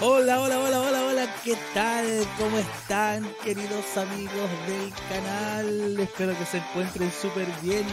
[0.00, 2.24] Hola, hola, hola, hola, hola, ¿qué tal?
[2.38, 5.98] ¿Cómo están, queridos amigos del canal?
[5.98, 7.84] Espero que se encuentren súper bien.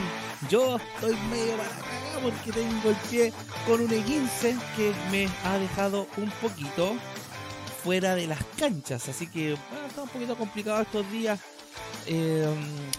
[0.48, 3.34] Yo estoy medio para porque tengo el pie
[3.66, 6.94] con un E15 que me ha dejado un poquito
[7.84, 9.54] fuera de las canchas, así que
[9.88, 11.40] está un poquito complicado estos días.
[12.06, 12.46] Eh,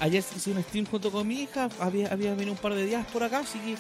[0.01, 3.07] ayer hice un stream junto con mi hija, había, había venido un par de días
[3.13, 3.77] por acá, así que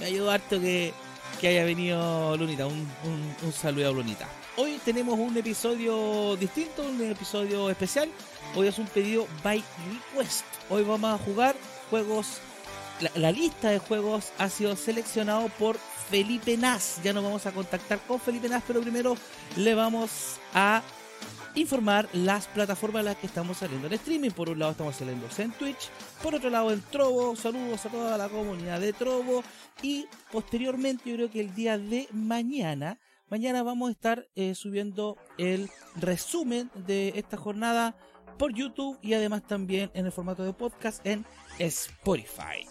[0.00, 0.92] me ayudó harto que,
[1.40, 2.66] que haya venido Lunita.
[2.66, 4.26] Un, un, un saludo a Lunita.
[4.60, 8.08] Hoy tenemos un episodio distinto, un episodio especial.
[8.56, 9.62] Hoy es un pedido by
[10.12, 10.44] request.
[10.68, 11.54] Hoy vamos a jugar
[11.90, 12.40] juegos.
[13.14, 15.76] La, lista de juegos ha sido seleccionado por
[16.10, 17.00] Felipe Nas.
[17.04, 19.16] Ya nos vamos a contactar con Felipe Nas, pero primero
[19.54, 20.82] le vamos a
[21.54, 24.30] informar las plataformas en las que estamos saliendo en streaming.
[24.30, 25.88] Por un lado estamos saliendo en Twitch,
[26.20, 27.36] por otro lado en Trovo.
[27.36, 29.44] Saludos a toda la comunidad de Trovo.
[29.82, 32.98] Y posteriormente, yo creo que el día de mañana,
[33.30, 37.96] mañana vamos a estar eh, subiendo el resumen de esta jornada
[38.38, 41.24] por YouTube y además también en el formato de podcast en
[41.58, 42.66] Spotify.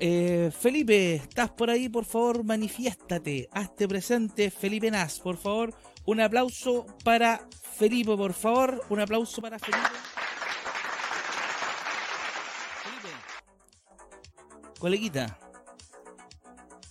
[0.00, 1.88] Eh, Felipe, ¿estás por ahí?
[1.88, 3.48] Por favor, manifiéstate.
[3.52, 5.20] Hazte presente, Felipe Nas.
[5.20, 5.72] Por favor,
[6.04, 8.84] un aplauso para Felipe, por favor.
[8.88, 9.78] Un aplauso para Felipe.
[12.82, 13.14] Felipe.
[14.80, 15.38] Coleguita.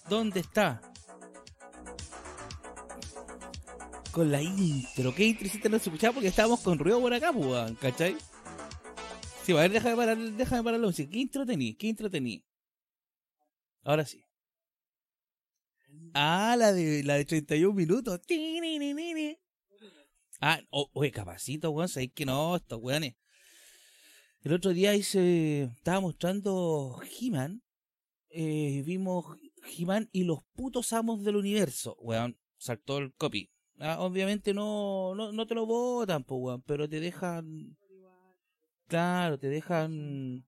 [0.07, 0.90] ¿Dónde está?
[4.11, 5.15] Con la intro.
[5.15, 6.13] ¿Qué intro no se escuchaba?
[6.13, 8.17] Porque estábamos con ruido por acá, pues, ¿cachai?
[9.43, 11.09] Sí, a ver, déjame parar, déjame parar la música.
[11.09, 11.75] ¿Qué intro tení?
[11.75, 12.43] ¿Qué intro tení?
[13.83, 14.23] Ahora sí.
[16.13, 18.19] Ah, la de, la de 31 minutos.
[20.41, 23.15] Ah, oye, capacito, weón, sabéis que no, estos weones.
[24.41, 27.63] El otro día hice, estaba mostrando He-Man.
[28.29, 29.37] Eh, vimos
[29.77, 32.37] He-Man y los putos amos del universo, weón.
[32.57, 33.51] Saltó el copy.
[33.81, 36.23] Ah, obviamente no, no, no te lo votan,
[36.65, 37.75] pero te dejan.
[38.87, 40.45] Claro, te dejan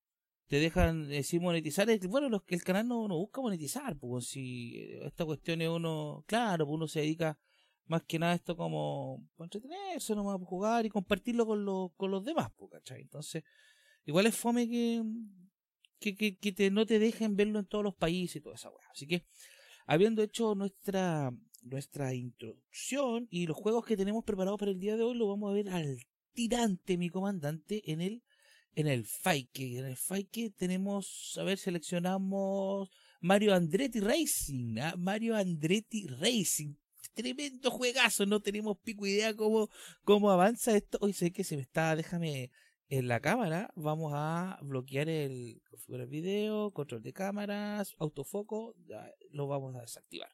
[0.47, 1.87] te dejan eh, monetizar.
[2.07, 6.67] Bueno, los el canal no, no busca monetizar, pues si esta cuestión es uno, claro,
[6.67, 7.39] pues uno se dedica
[7.85, 12.49] más que nada esto como entretenerse, nomás jugar y compartirlo con los, con los demás,
[12.55, 13.01] pues, ¿cachai?
[13.01, 13.43] Entonces,
[14.05, 15.03] igual es fome que,
[15.99, 18.87] que, que, que no te dejen verlo en todos los países y toda esa weá.
[18.91, 19.25] Así que,
[19.87, 21.31] habiendo hecho nuestra,
[21.63, 25.51] nuestra introducción y los juegos que tenemos preparados para el día de hoy, lo vamos
[25.51, 25.99] a ver al
[26.33, 28.23] tirante, mi comandante, en el
[28.75, 29.79] en el Fike.
[29.79, 32.89] En el Fike tenemos, a ver, seleccionamos
[33.21, 34.79] Mario Andretti Racing.
[34.79, 34.95] ¿ah?
[34.97, 36.75] Mario Andretti Racing.
[37.13, 39.69] Tremendo juegazo, no tenemos pico idea cómo,
[40.03, 40.97] cómo avanza esto.
[41.01, 42.49] Hoy sé que se me está, déjame
[42.89, 43.71] en la cámara.
[43.75, 48.75] Vamos a bloquear el configurar video, control de cámaras, autofoco.
[49.29, 50.31] Lo vamos a desactivar.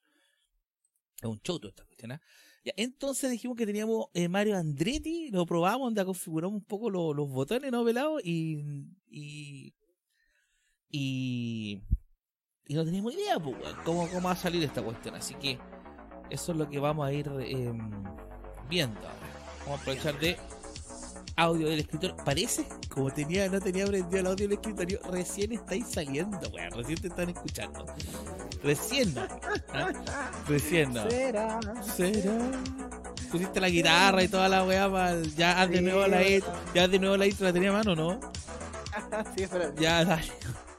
[1.21, 2.13] Es un choto esta cuestión.
[2.13, 2.19] ¿eh?
[2.63, 7.13] Ya, entonces dijimos que teníamos eh, Mario Andretti, lo probamos, donde configuramos un poco lo,
[7.13, 8.19] los botones, ¿no, pelado?
[8.19, 8.63] Y,
[9.09, 9.73] y,
[10.89, 11.81] y,
[12.67, 15.15] y no teníamos idea, pues, cómo, cómo va a salir esta cuestión.
[15.15, 15.57] Así que
[16.29, 17.73] eso es lo que vamos a ir eh,
[18.69, 18.99] viendo.
[19.65, 20.37] Vamos a aprovechar de
[21.35, 22.15] audio del escritorio.
[22.25, 26.71] Parece, como tenía, no tenía aprendido el audio del escritorio, recién estáis saliendo, weón.
[26.71, 27.85] Recién te están escuchando.
[28.63, 29.21] Recién, ¿no?
[29.73, 29.91] ¿Ah?
[30.47, 31.09] Recién, ¿no?
[31.09, 31.59] Será.
[31.83, 32.51] ¿Será?
[33.31, 36.83] Pusiste la guitarra y toda la weá para ya haz de nuevo la intro, ya
[36.85, 38.19] haz de nuevo la intro, la tenía a mano, ¿no?
[39.35, 39.73] sí, espera.
[39.75, 40.31] Ya, dale.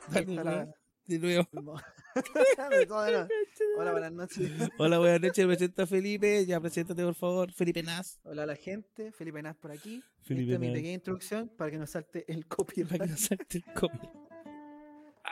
[0.09, 0.69] Dale,
[1.07, 1.49] de nuevo.
[3.79, 4.51] Hola, buenas noches.
[4.79, 8.19] Hola, buenas noches, me presento a Felipe, ya preséntate por favor, Felipe Nas.
[8.25, 10.03] Hola a la gente, Felipe Nas por aquí.
[10.23, 13.03] Felipe Esta es mi pequeña introducción para que nos salte el Para copyright.
[13.03, 14.09] que no salte el copy.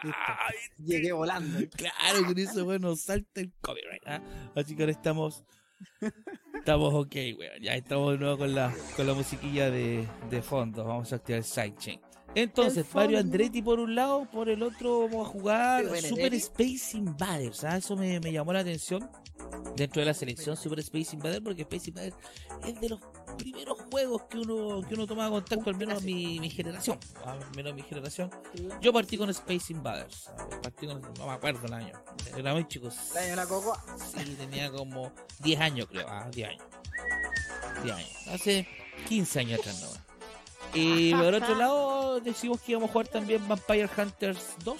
[0.02, 1.58] Ay, Llegué volando.
[1.76, 4.02] Claro, con eso, bueno, salta el copyright.
[4.06, 4.20] ¿ah?
[4.54, 5.44] Así que ahora estamos.
[6.54, 7.62] Estamos ok, weón.
[7.62, 10.84] Ya estamos de nuevo con la, con la musiquilla de, de fondo.
[10.84, 12.00] Vamos a activar el sidechain.
[12.34, 13.18] Entonces, Mario.
[13.18, 16.34] Andretti por un lado, por el otro vamos a jugar Super.
[16.34, 17.64] Space Invaders.
[17.64, 17.76] ¿ah?
[17.76, 19.08] Eso me, me llamó la atención
[19.76, 22.16] dentro de la selección Super Space Invaders, porque Space Invaders
[22.66, 23.00] es de los
[23.36, 26.98] primeros juegos que uno, que uno toma contacto, al menos mi, mi generación.
[27.24, 28.30] Al menos mi generación.
[28.80, 30.30] Yo partí con Space Invaders.
[30.62, 31.92] Partí con, no me acuerdo el año.
[32.36, 32.88] Era muy chico.
[33.12, 33.46] El año de la.
[33.98, 36.06] Sí, tenía como 10 años, creo.
[36.08, 36.62] Ah, 10 años.
[37.82, 38.10] 10 años.
[38.28, 38.68] Hace
[39.08, 40.08] 15 años atrás, no.
[40.74, 44.76] Y por otro lado, decimos que íbamos a jugar también Vampire Hunters 2.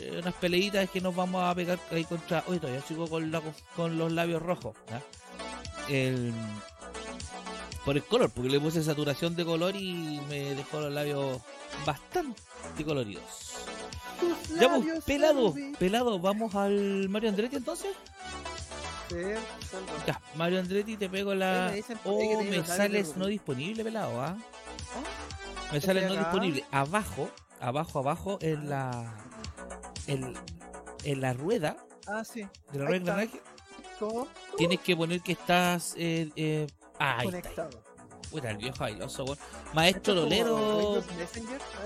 [0.00, 2.44] Eh, unas peleitas que nos vamos a pegar ahí contra.
[2.46, 3.42] Oye, todavía sigo con, la-
[3.76, 4.76] con los labios rojos.
[5.88, 6.32] El,
[7.84, 11.40] por el color, porque le puse saturación de color y me dejó los labios
[11.86, 12.40] bastante
[12.84, 13.22] coloridos.
[14.60, 17.90] Ya, pues, pelado, pelado, vamos al Mario Andretti entonces.
[19.08, 19.16] Sí.
[20.06, 21.72] Ya, Mario Andretti, te pego la.
[22.04, 24.36] Oye, me Oh, me sales no disponible, pelado, ¿ah?
[25.72, 26.64] Me Estoy sale no disponible.
[26.70, 27.30] Abajo,
[27.60, 29.14] abajo, abajo, en la.
[30.06, 30.34] En,
[31.04, 32.46] en la rueda Ah, sí.
[32.72, 33.26] de la rueda
[34.56, 35.94] tienes que poner que estás.
[35.96, 36.66] Eh, eh,
[37.00, 37.40] ah, ahí está.
[37.40, 37.82] Conectado.
[38.30, 39.38] Puta, el viejo ailoso, weón.
[39.74, 41.02] Maestro Lolero.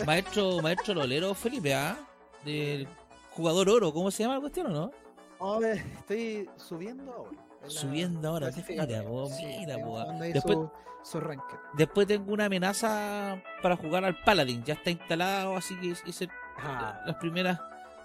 [0.07, 1.97] Maestro, maestro Lolero Felipe, ¿ah?
[2.45, 2.87] Del
[3.31, 4.91] jugador oro, ¿cómo se llama la cuestión o no?
[5.39, 7.31] Oh, eh, estoy subiendo ahora.
[7.63, 10.59] la Subiendo ahora, mira, vos, Sí, mira, jugando ahí Después-
[11.03, 11.37] su, su.
[11.75, 14.63] Después tengo una amenaza para jugar al Paladin.
[14.65, 16.29] Ya está instalado, así que hice
[16.59, 17.59] Ah, las primeras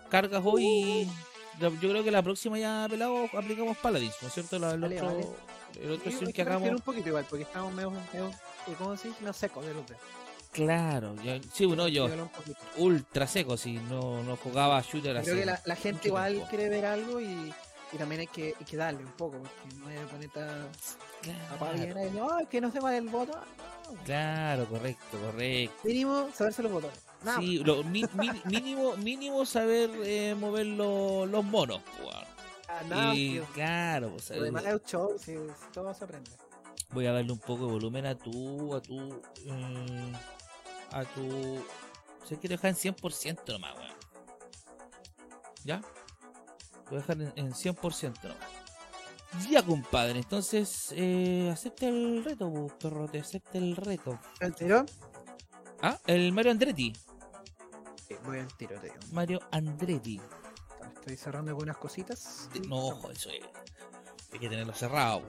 [0.10, 1.08] cargas hoy.
[1.60, 4.58] la- Yo creo que la próxima ya, pelado, aplicamos Paladins, ¿no es cierto?
[4.60, 5.28] La- el Vale, otro, vale.
[5.82, 6.70] El otro sí, stream que hagamos.
[6.70, 9.20] un poquito igual, porque estamos medio, medio eh, ¿cómo se dice?
[9.22, 10.02] Medio secos de los dedos.
[10.52, 12.30] Claro, ya- sí, bueno, yo un
[12.78, 15.26] ultra seco, si no, no jugaba shooter así.
[15.30, 16.50] Creo que la, la gente igual tiempo.
[16.50, 17.54] quiere ver algo y,
[17.94, 19.90] y también hay que, hay que darle un poco, porque no
[20.22, 20.68] es tan
[21.54, 23.40] apaviena y no, que no se vale el botón.
[23.94, 24.04] No.
[24.04, 25.76] Claro, correcto, correcto.
[25.84, 26.98] Mínimo saberse los botones.
[27.24, 31.82] Nada Sí, lo, mi- mi- mínimo, mínimo saber eh, mover lo- los monos.
[32.00, 32.14] weón.
[32.14, 32.28] más,
[32.88, 35.36] nada, y claro, pues, Lo demás es un show, si,
[35.74, 36.32] todo se aprende.
[36.92, 40.14] voy a darle un poco de volumen a tu, a tu, eh,
[40.92, 41.64] a tu,
[42.24, 43.94] se quiere dejar en 100% nomás, weón.
[45.64, 45.82] ¿Ya?
[46.90, 48.60] Voy a dejar en, en 100% nomás.
[49.50, 54.20] Ya, compadre, entonces, eh, acepta el reto, perro, te acepta el reto.
[54.40, 54.86] ¿El tiro?
[55.82, 56.94] Ah, el Mario Andretti.
[58.08, 58.92] Sí, voy al tiro, tío.
[59.12, 60.20] Mario Andretti.
[61.10, 62.48] Estoy cerrando algunas cositas.
[62.68, 63.42] No, ojo, eso es.
[64.32, 65.24] Hay que tenerlo cerrado.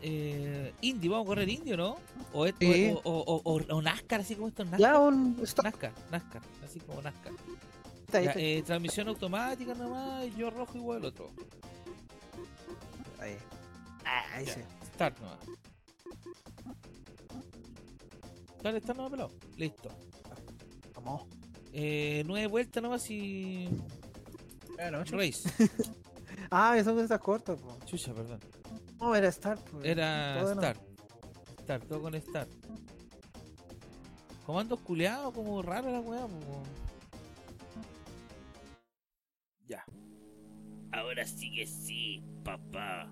[0.00, 1.96] Eh, Indy, ¿vamos a correr Indy o no?
[2.32, 2.90] O, es- Sí.
[2.94, 4.92] o, o, o- o- o NASCAR, así como esto es NASCAR.
[4.94, 5.36] Ya, un.
[5.36, 7.32] NASCAR, NASCAR, así como NASCAR.
[8.06, 8.52] Está ahí, Ya, está ahí.
[8.56, 11.30] eh, transmisión automática nomás, y yo rojo igual el otro.
[13.20, 13.36] Ahí.
[14.06, 14.54] Ah, ahí Ya.
[14.54, 14.60] sí.
[14.94, 15.38] Start nomás.
[18.62, 19.30] Dale, start nomás pelado.
[19.58, 19.90] Listo.
[20.94, 21.22] Vamos.
[21.80, 23.68] Eh, nueve vueltas nomás y.
[24.74, 25.48] Bueno, Race.
[26.50, 27.78] Ah, de esas cortas, po.
[27.84, 28.40] Chucha, perdón.
[28.98, 29.60] No, era Start.
[29.68, 29.82] po.
[29.82, 30.54] Era Todo.
[30.54, 30.80] Start.
[31.60, 32.48] Start, todo con Start.
[34.46, 36.62] Comandos culeados, como raro la weá, po.
[39.68, 39.84] Ya.
[40.90, 43.08] Ahora sí que sí, papá.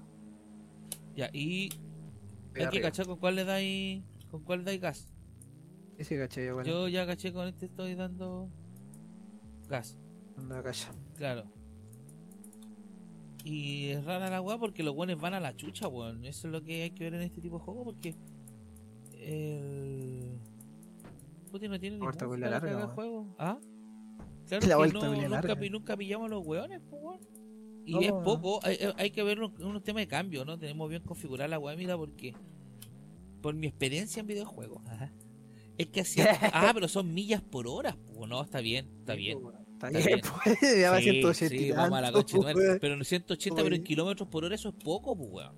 [1.15, 1.69] Ya, y
[2.55, 4.03] Ahí hay que cachar con cuál le dais.
[4.31, 5.16] con cuál dais gas.
[5.99, 6.69] Caché, yo, bueno.
[6.69, 8.49] Yo ya caché con este estoy dando
[9.69, 9.97] gas,
[10.51, 10.93] acá ya.
[11.17, 11.45] claro.
[13.45, 16.25] Y es rara la weá porque los buenos van a la chucha, weón.
[16.25, 18.15] Eso es lo que hay que ver en este tipo de juego porque
[19.21, 20.39] el
[21.51, 22.89] Puti no tiene ni Vuelta la larga, weón.
[22.91, 23.35] juego.
[23.39, 23.59] ¿Ah?
[24.49, 25.57] Claro La que no, nunca, larga.
[25.57, 27.21] pi- nunca pillamos los weones, pues, weón.
[27.85, 30.59] Y No, es poco, hay, hay- hay que ver unos, unos temas de cambio, ¿no?
[30.59, 32.35] Tenemos bien configurada la weá, mira, porque
[33.41, 35.13] por mi experiencia en videojuegos, ajá,
[35.79, 36.27] es que hacía.
[36.53, 39.39] ah, pero son millas por hora, pues, no, está bien, está bien.
[39.73, 40.21] Está Está bien, bien.
[40.61, 40.81] pues.
[40.81, 42.39] Ya va Sí, 180 y sí, vamos a la concha.
[42.81, 45.55] Pero en 180, pero en kilómetros por hora eso es poco, pues, weón.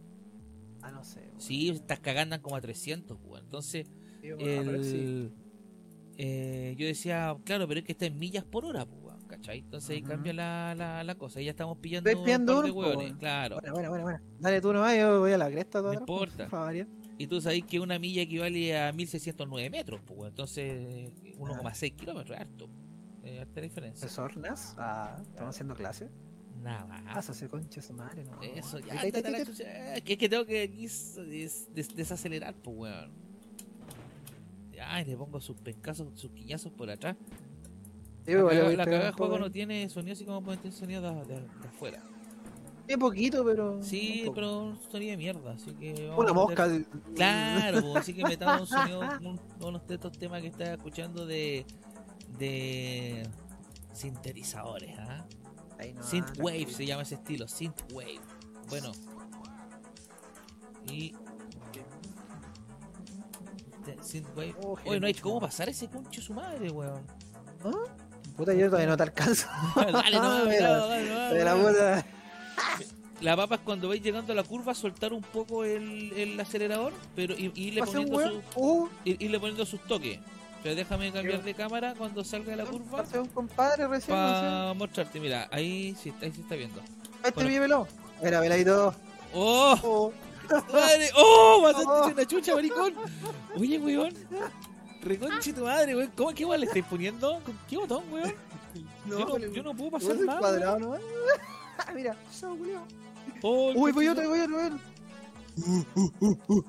[0.83, 1.21] Ah, no sé.
[1.21, 1.41] po.
[1.41, 3.45] Sí, estás cagando como a 300, pues, weón.
[3.45, 3.87] Entonces,
[4.21, 4.97] Sí, bueno, pero sí.
[4.97, 5.33] el,
[6.17, 9.61] eh, yo decía, claro, pero es que está en millas por hora, pues, weón, ¿cachai?
[9.61, 11.41] Entonces ahí cambia la, la, la cosa.
[11.41, 13.19] Y ya estamos pillando Ves pillando un par de weón.
[13.19, 13.59] claro.
[13.61, 14.21] Bueno, bueno, bueno, bueno.
[14.41, 16.49] Dale tú nomás, yo voy a la cresta todo No importa.
[16.49, 16.89] Variar.
[17.19, 20.29] Y tú sabes que una milla equivale a 1609 metros, pues.
[20.29, 22.69] Entonces, 1,6 kilómetros es harto.
[23.25, 24.01] Es harta diferencia.
[24.01, 24.75] ¿Profesornas?
[24.79, 26.09] Ah, estamos haciendo clase.
[26.63, 27.15] Nada más.
[27.15, 28.41] Pásase, concha su madre, no.
[28.43, 28.95] Eso, ya,
[29.45, 29.95] chucha.
[29.97, 30.69] Es que, es tengo que
[31.95, 33.11] desacelerar, pues, weón.
[34.81, 37.17] Ay, le pongo sus pescazos, sus quiñazos por atrás.
[38.25, 39.25] Sí, La cagada poco.
[39.27, 42.03] juego no tiene sonido así como puede tener sonido de, de- de afuera.
[42.89, 43.83] Tiene poquito, pero.
[43.83, 46.11] Sí, pero un sonido de mierda, así que...
[46.17, 46.67] Una mosca.
[46.67, 50.71] meter- Claro, pues, así que metamos un sonido, un- unos de estos temas que estás
[50.71, 51.67] escuchando de...
[52.39, 53.29] de...
[53.93, 55.27] sintetizadores, ¿ah?
[55.79, 58.21] Ahí no, Synthwave se llama ese estilo, Synthwave.
[58.71, 58.91] Bueno.
[60.91, 61.13] Y...
[63.85, 64.55] de- Synthwave.
[64.63, 67.03] Oh, Oye, no hay cómo pasar ese concho su madre, weón.
[68.35, 69.47] Puta, yo todavía no te alcanzo.
[69.77, 71.69] dale, no, De la- dale, dale, De la dale.
[71.69, 72.07] puta.
[73.21, 76.93] La papa es cuando vais llegando a la curva, soltar un poco el, el acelerador,
[77.17, 80.21] pero y, y poniendo sus toques.
[80.63, 84.17] Pero déjame cambiar de cámara cuando salga de la curva un compadre recién.
[84.17, 85.21] para mostrarte.
[85.21, 86.81] Mira, ahí sí, ahí sí está viendo.
[87.25, 87.61] Este bueno.
[87.61, 87.89] velo.
[88.21, 88.95] Veladito.
[89.35, 89.79] ¡Oh!
[89.83, 90.13] Oh.
[90.73, 91.11] ¡Madre!
[91.17, 91.59] ¡Oh!
[91.59, 91.63] Oh.
[91.63, 92.95] ¡Pasaste una chucha, maricón!
[93.57, 94.15] Oye, weón.
[95.03, 96.13] Reconche tu madre, weón.
[96.17, 97.41] ¿Cómo qué weón le estáis poniendo?
[97.45, 98.35] ¿Con qué botón, weón?
[99.05, 100.83] No, yo, no, yo no puedo ¿Cómo pasar cuadrado weón.
[100.83, 101.01] nomás?
[101.95, 102.83] Mira, chao, culiao.
[103.43, 106.65] Oh, Uy, voy otro, voy otro, voy otro.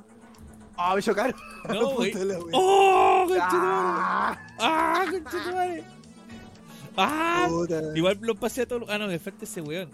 [0.77, 1.35] Ah, me chocaron.
[1.69, 2.13] No, güey.
[2.53, 3.51] ¡Oh, conchetumare!
[3.59, 5.83] Ah, ¡Ah, conchetumare!
[6.95, 7.45] ¡Ah!
[7.49, 7.81] puta.
[7.95, 8.89] Igual lo pasé a todos los...
[8.89, 9.89] Ah, no, me falta ese weón.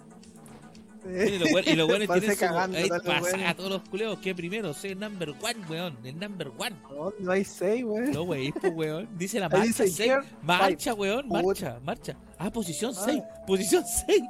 [1.08, 2.40] Eh, Y los weones- tienen su...
[2.40, 3.48] cagando Ahí pasa weones.
[3.50, 4.18] a todos los culeos.
[4.20, 4.74] ¿Qué primero?
[4.74, 5.98] Soy el number one, weón.
[6.04, 6.76] El number one.
[6.92, 8.12] No, no hay seis, weón.
[8.12, 9.08] No, wey, pues, weón.
[9.18, 10.00] Dice la marcha dice 6.
[10.00, 11.28] here, Marcha, weón.
[11.28, 12.16] Marcha, marcha.
[12.38, 13.02] Ah, posición Ah.
[13.06, 13.24] 6.
[13.48, 14.22] Posición 6.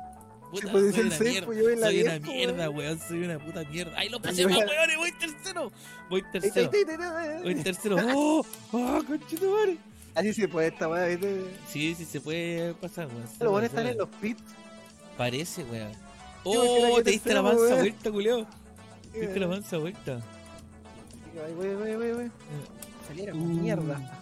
[0.61, 1.45] Puta, soy una mierda.
[1.87, 2.75] soy una mierda, weón.
[2.77, 2.99] weón.
[3.07, 3.93] Soy una puta mierda.
[3.97, 4.69] Ay, lo pasé más, weón.
[4.97, 5.71] Voy tercero.
[6.09, 6.71] Voy tercero.
[7.43, 7.97] Voy tercero.
[8.13, 8.45] ¡Oh!
[8.71, 9.77] ¡Oh, conchetumare!
[10.15, 11.45] Así se puede esta weá, ¿viste?
[11.69, 13.23] Sí, sí se puede pasar, weón.
[13.39, 14.41] Los buenos están en los pits.
[15.17, 15.91] Parece, weón.
[16.43, 18.47] Oh, te diste la mansa vuelta, culeo.
[19.11, 20.21] Te diste la mansa vuelta.
[21.45, 22.31] Ahí voy, voy, voy, voy.
[23.07, 23.37] Saliera Uh.
[23.39, 24.19] con mierda.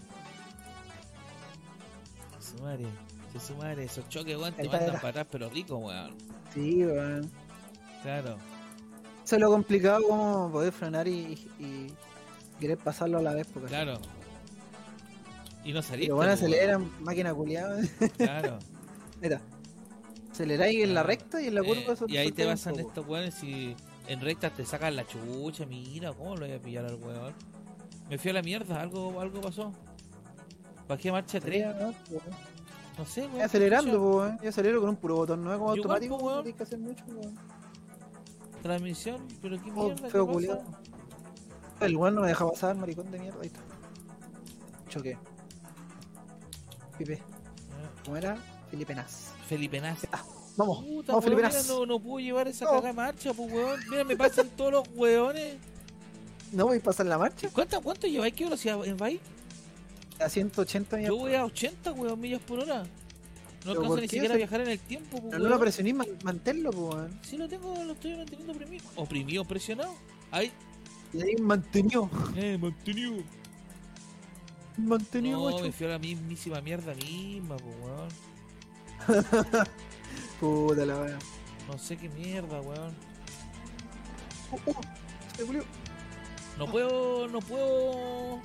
[2.39, 2.85] Su madre.
[3.39, 3.85] Su madre.
[3.85, 6.15] Esos choques, weón, te mandan para atrás, pero rico, weón.
[6.53, 7.29] Sí, weón.
[8.01, 8.37] Claro.
[9.23, 11.87] Eso es lo complicado como poder frenar y, y
[12.59, 13.47] querer pasarlo a la vez.
[13.53, 13.99] Porque Claro.
[15.63, 16.07] Y no saliste.
[16.07, 16.43] Pero bueno, weón.
[16.43, 17.81] aceleran, máquina culiada.
[18.17, 18.59] Claro.
[19.21, 19.41] Mira.
[20.31, 22.87] Aceleráis en la recta y en la curva Eh, eso te y ahí te poco.
[22.89, 23.75] estos weones y
[24.07, 27.33] en rectas te sacan la chucha, mira, ¿cómo lo voy a pillar al weón?
[28.09, 29.71] Me fui a la mierda, algo, algo pasó.
[30.87, 31.93] Bajé marcha 3, Acelerar, ¿no?
[32.09, 32.21] Pues,
[32.97, 33.41] no sé, weón.
[33.41, 34.39] Acelerando, weón.
[34.41, 36.37] Yo acelero con un puro botón, no es como automático, po, weón.
[36.37, 37.35] no tienes que hacer mucho, weón.
[38.61, 40.63] Transmisión, pero qué Oh, mierda, feo ¿qué pasa?
[41.85, 43.39] El weón no me deja pasar, maricón de mierda.
[43.41, 43.59] Ahí está.
[44.89, 45.17] Choqué.
[46.97, 47.21] Pipe.
[48.05, 48.37] ¿Cómo era?
[48.69, 49.31] Felipe Nas.
[49.47, 50.07] Felipe Nas.
[50.55, 51.67] Vamos, Puta, vamos, weón, Felipe Nas.
[51.67, 52.79] no, no puedo llevar esa No.
[52.81, 53.79] de marcha, pues weón.
[53.89, 55.57] Mira, me pasan todos los weones.
[56.51, 57.49] ¿No voy a pasar la marcha?
[57.51, 58.33] ¿Cuánto, cuánto lleváis?
[58.35, 59.19] ¿Qué velocidad en vais?
[60.23, 61.09] A 180 millas.
[61.09, 62.83] Yo voy a 80, weón, millas por hora.
[62.83, 62.89] No
[63.61, 65.49] ¿Pero alcanzo ni siquiera a viajar en el tiempo, pues, No, weón.
[65.49, 67.19] lo presionís, man- manténlo, pues, weón.
[67.23, 68.83] Sí lo tengo, lo estoy manteniendo oprimido.
[68.95, 69.93] Oprimido, presionado.
[70.31, 70.51] Ahí,
[71.13, 72.09] Y ahí mantenido.
[72.35, 73.23] eh, mantenido.
[74.77, 78.09] Mantenido, No, me fui a la mismísima mierda misma, pues, weón.
[80.39, 81.19] Puta la weá.
[81.67, 82.93] No sé qué mierda, weón.
[84.51, 84.73] Uh, uh,
[85.37, 85.63] se.
[86.57, 88.39] No puedo, no puedo...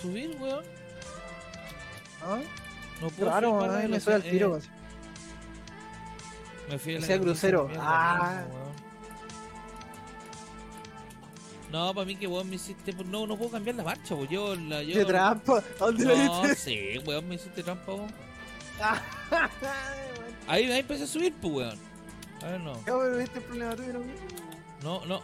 [0.00, 0.64] Subir, weón.
[2.22, 2.40] ¿Ah?
[3.00, 4.56] No puedo Claro, subir la weón, me sube al tiro.
[4.58, 4.60] eh.
[6.68, 7.68] Me fui a la Sea crucero.
[7.68, 8.44] mierda Ah.
[8.48, 8.70] weón.
[11.72, 12.92] No, para mí que weón me hiciste...
[13.04, 14.28] No, no puedo cambiar la marcha, weón.
[14.28, 14.82] Yo la...
[14.82, 15.58] Yo, De trampa.
[15.58, 16.54] ¿A dónde No viste?
[16.56, 18.12] sé, weón, me hiciste trampa, weón.
[18.80, 19.00] Ah,
[20.48, 21.78] Ahí, ahí empecé a subir, pues, weón.
[22.42, 22.72] A ver, no.
[22.78, 24.00] Ya, pero viste el problema tuyo, ¿no?
[24.82, 25.22] No, no.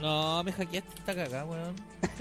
[0.00, 1.74] No, me hackeaste esta cagada, weón.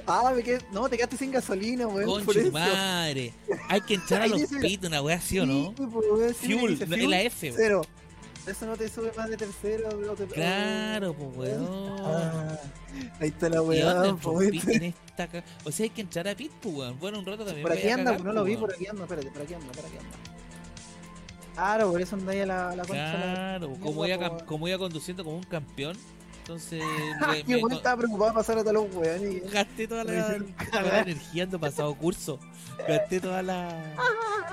[0.08, 0.60] Ah, me quedé...
[0.72, 2.26] No, te quedaste sin gasolina, weón.
[2.26, 3.34] por Concha madre.
[3.70, 5.74] Hay que entrar a los pits, una weá así o no.
[5.78, 7.58] Sí, pues, sí, Fuel, dice es la F, weón.
[7.62, 7.82] Cero.
[8.46, 11.96] Eso no te sube más de tercero, no te Claro, pues, weón.
[12.02, 12.60] Ah,
[13.20, 15.30] ahí está la ¿Y weá, pues, esta?
[15.64, 17.00] O sea, hay que entrar a pit, pues, weón.
[17.00, 19.04] Bueno, un rato también Por aquí anda, cagar, no lo vi, pues, por aquí anda,
[19.04, 20.18] espérate, por aquí anda, por aquí anda.
[21.54, 23.14] Claro, por eso ahí a la, a la concha.
[23.14, 25.96] la- Claro, iba, como iba conduciendo como un campeón,
[26.44, 26.84] entonces
[27.28, 29.22] me- Yo me weón, estaba preocupado de pasar a weones.
[29.34, 30.38] y- gasté toda la,
[30.72, 32.38] toda la energía ando pasado curso.
[32.86, 33.96] Gasté toda la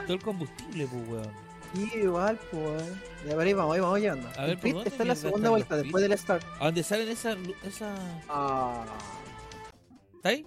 [0.07, 1.31] todo el combustible, pues, weón.
[1.75, 2.63] Sí, igual, pues.
[2.63, 3.01] weón.
[3.27, 4.29] Ya, pero ahí vamos, ahí vamos llegando.
[4.39, 6.45] A ver, ¿por dónde está en la segunda vuelta, después del start.
[6.61, 7.95] ¿A dónde salen esa esa
[8.29, 8.85] Ah.
[10.15, 10.47] ¿Está ahí?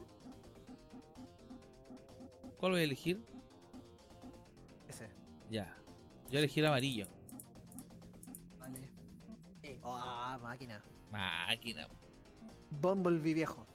[2.57, 3.21] ¿Cuál voy a elegir?
[4.87, 5.09] Ese.
[5.49, 5.75] Ya.
[6.29, 7.07] Yo elegí el amarillo.
[8.59, 8.89] Vale.
[9.83, 10.81] Ah, máquina.
[11.13, 11.87] Máquina.
[12.69, 13.65] Bumblebee viejo.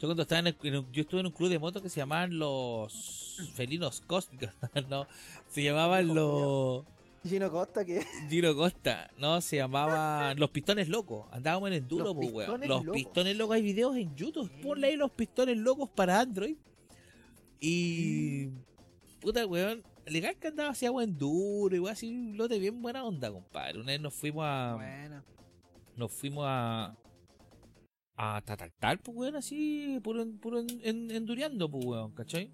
[0.00, 1.88] Yo cuando estaba en el, en un- yo estuve en un club de motos que
[1.88, 4.50] se llamaban los felinos cósmicos,
[4.90, 5.06] no,
[5.48, 6.84] se llamaban los
[7.26, 12.14] Gino Costa, que Giro Costa, no, se llamaban los pistones locos, andábamos en enduro, Los
[12.16, 12.60] pues, weón.
[12.60, 12.94] Los Locos.
[12.94, 16.56] pistones locos, hay videos en YouTube, ponle ahí los pistones locos para Android.
[17.60, 18.48] Y
[19.20, 23.30] puta weón, legal que andaba así agua enduro, igual así, un lote bien buena onda,
[23.32, 23.78] compadre.
[23.78, 25.22] Una vez nos fuimos a Bueno.
[25.96, 26.96] Nos fuimos a
[28.16, 32.52] a Tatartal, pues weón, así, puro, en- puro en, en- enduriando, pues weón, ¿cachai?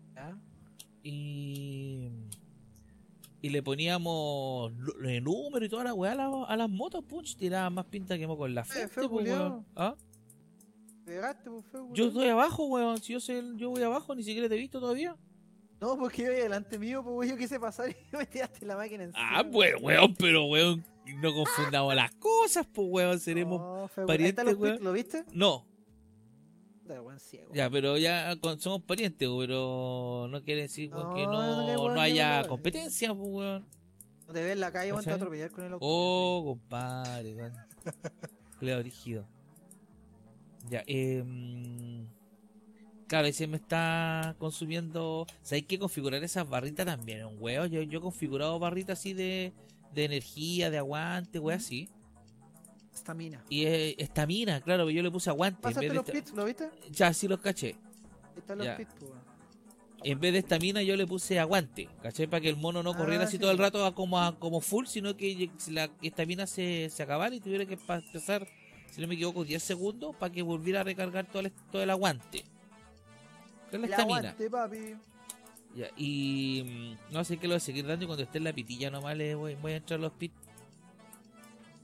[1.02, 2.10] Y
[3.42, 4.70] y le poníamos
[5.02, 8.18] el número y toda la weá a, la- a las motos, punch, tiraban más pinta
[8.18, 9.66] que con la frente, feo pues, weón.
[9.76, 9.94] ¿Ah?
[11.04, 14.54] Pues, feo, Yo estoy abajo, weón, si yo sé, yo voy abajo, ni siquiera te
[14.56, 15.16] he visto todavía.
[15.80, 19.04] No, porque yo delante mío, pues weón, yo quise pasar y me tiraste la máquina
[19.04, 19.38] encima.
[19.38, 20.84] Ah, pues, weón, pero weón,
[21.16, 23.90] no confundamos las cosas, pues, weón, seremos...
[24.06, 24.82] Parientes, los weón.
[24.82, 25.24] ¿Lo viste?
[25.32, 25.66] No,
[26.84, 27.52] Da, weón, ciego.
[27.54, 31.36] Ya, pero ya con- somos parientes, pero no quiere decir weón, No, que no, que
[31.36, 33.66] no, weón, no que haya competencia, pues, weón.
[34.26, 35.86] No te ves en la calle, weón, te atropellar con el auto.
[35.86, 37.52] Oh, compadre, weón.
[38.58, 39.26] Culeado rígido.
[40.68, 41.24] Ya, eh.
[43.06, 45.26] Claro, ese me está consumiendo.
[45.42, 45.78] ¿Sabes qué?
[45.80, 47.66] Configurar esas barritas también un huevo.
[47.66, 49.52] Yo, yo he configurado barritas así de,
[49.94, 51.88] de energía, de aguante, wey, así.
[52.94, 53.42] Estamina.
[53.48, 55.58] Y eh, estamina, claro, que yo le puse aguante.
[55.58, 56.68] En Pásate vez de los pits, ¿lo viste?
[56.90, 57.76] Ya, sí los caché.
[58.36, 59.12] Están los pits, pues.
[60.02, 62.26] En vez de estamina yo le puse aguante, ¿cachai?
[62.26, 64.38] Para que el mono no corriera Ah, así sí, todo el rato a como, a-
[64.38, 68.46] como full, sino que la estamina se, se acabara y tuviera que pa- pasar,
[68.90, 71.90] si no me equivoco, 10 segundos para que volviera a recargar todo el, todo el
[71.90, 72.44] aguante.
[73.70, 74.34] ¿Qué es la estamina?
[75.74, 78.44] Ya, y mm, no sé qué lo voy a seguir dando y cuando esté en
[78.44, 80.34] la pitilla nomás le voy, voy a entrar los pits.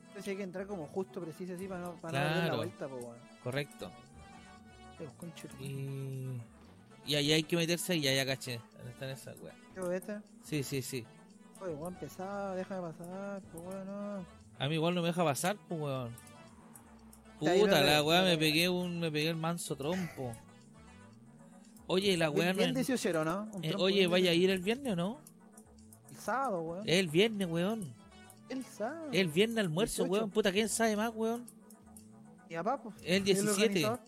[0.08, 2.88] Entonces hay que entrar como justo, preciso así para no, para no perder la vuelta,
[2.88, 3.16] pues, weón.
[3.42, 3.92] Correcto.
[5.60, 6.40] Y,
[7.04, 8.60] y ahí hay que meterse y ya caché.
[8.76, 9.56] ¿Dónde están esas weas?
[10.42, 11.06] Sí, sí, sí.
[11.60, 14.26] Oye, weón, pesado, déjame pasar, pues, weón, no.
[14.58, 16.14] A mí igual no me deja pasar, pues weón.
[17.38, 20.32] Puta, la weá me pegué un, me pegué el manso trompo.
[21.88, 23.48] Oye, la weá Bien, no bien es- 18, ¿no?
[23.62, 24.44] Eh, oye, vaya a 18.
[24.44, 25.20] ir el viernes o no?
[26.10, 26.88] El sábado, weón.
[26.88, 27.94] El viernes, weón.
[28.48, 29.08] El sábado.
[29.12, 30.12] El viernes almuerzo, 18.
[30.12, 30.30] weón.
[30.30, 31.46] Puta, ¿quién sabe más, weón?
[32.52, 32.94] Papá, pues.
[33.02, 33.62] Es el 17.
[33.64, 34.00] organizador.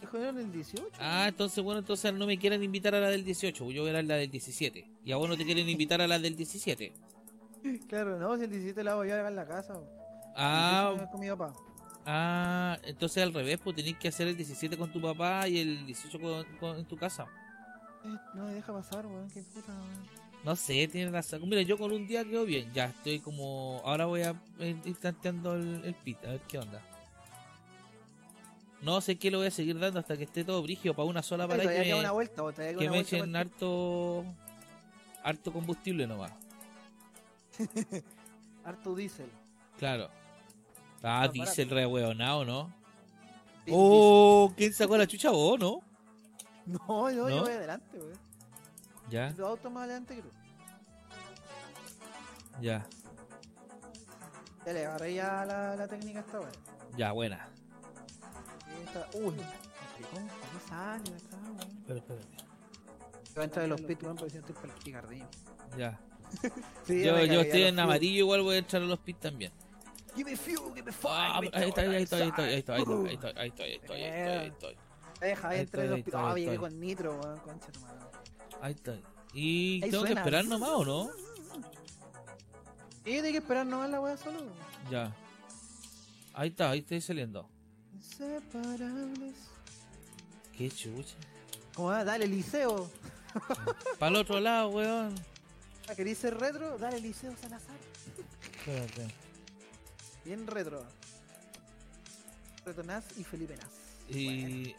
[0.00, 0.88] Dijo era el 18.
[0.98, 4.02] Ah, entonces, bueno, entonces no me quieren invitar a la del 18, yo voy a
[4.02, 4.84] la del 17.
[5.04, 6.92] Y a vos no te quieren invitar a la del 17.
[7.88, 9.74] Claro, no, si el 17 la voy a llevar en la casa.
[10.34, 11.54] Ah, El 18 con mi papá.
[12.06, 15.86] Ah, entonces al revés, pues tenés que hacer el 17 con tu papá y el
[15.86, 17.26] 18 con, con- en tu casa.
[18.04, 20.22] Eh, no me deja pasar, weón, qué puta, weón.
[20.44, 21.48] No sé, tienes razón.
[21.48, 22.72] Mira, yo con un día quedo bien.
[22.72, 23.80] Ya estoy como.
[23.84, 26.80] Ahora voy a eh, ir tanteando el, el pit, a ver qué onda.
[28.80, 31.22] No sé qué lo voy a seguir dando hasta que esté todo brígido para una
[31.22, 34.24] sola Oye, para todavía que una vuelta, que una me vuelta echen para harto.
[35.22, 36.32] harto combustible nomás.
[38.64, 39.30] Harto diésel.
[39.78, 40.08] Claro.
[41.02, 41.32] Ah, Más barato.
[41.32, 42.72] dice el re hueonao, ¿no?
[43.70, 45.80] Oh, ¿quién sacó la chucha vos, no?
[46.66, 46.80] Diesel.
[46.86, 47.10] No, ¿No?
[47.10, 48.18] yo voy adelante, weón.
[49.10, 50.28] Ya, Dos autos más adelante que tú.
[52.60, 52.86] ya,
[54.64, 56.52] Ya le agarré ya la, la técnica esta weón.
[56.96, 57.48] ya, buena.
[58.86, 61.60] Está- Uy, maricón, ¿por qué sale acá, weón?
[61.78, 62.26] Espera, espérate.
[63.34, 65.26] Voy a entrar en los pits, weón, porque si no estoy para el.
[65.76, 66.00] Ya.
[66.86, 69.52] Sí, Yo, yo estoy en amarillo, igual voy a entrar a los pits también.
[70.14, 72.82] Give me fuel, give me fire, Ah, ahí está, estoy, ahí estoy, ahí estoy, ahí
[72.82, 73.06] Uh.
[73.06, 74.76] estoy, ahí estoy, ahí estoy, ahí estoy, ahí estoy,
[75.20, 77.98] Deja, ahí Ahí entré en estoy, los Ah, llegué con nitro, weón, concha tu madre.
[78.60, 79.02] ahí estoy.
[79.34, 81.10] Y tengo que esperar nomás, ¿o no?
[83.04, 84.40] Sí, hay que esperar nomás la weá solo.
[84.90, 85.14] Ya.
[86.34, 87.48] Ahí está, ahí estoy saliendo.
[87.94, 89.36] Inseparables.
[90.56, 91.16] Qué chucha.
[91.74, 92.04] ¿Cómo va?
[92.04, 92.90] Dale, liceo.
[93.98, 95.14] Para el otro lado, weón.
[95.88, 96.76] Ah, ¿Querés ser retro?
[96.78, 97.76] Dale, liceo Salazar.
[98.58, 99.08] Espérate.
[100.24, 100.84] Bien retro.
[102.64, 103.70] Reto Nas y Felipe Nas.
[104.08, 104.74] Y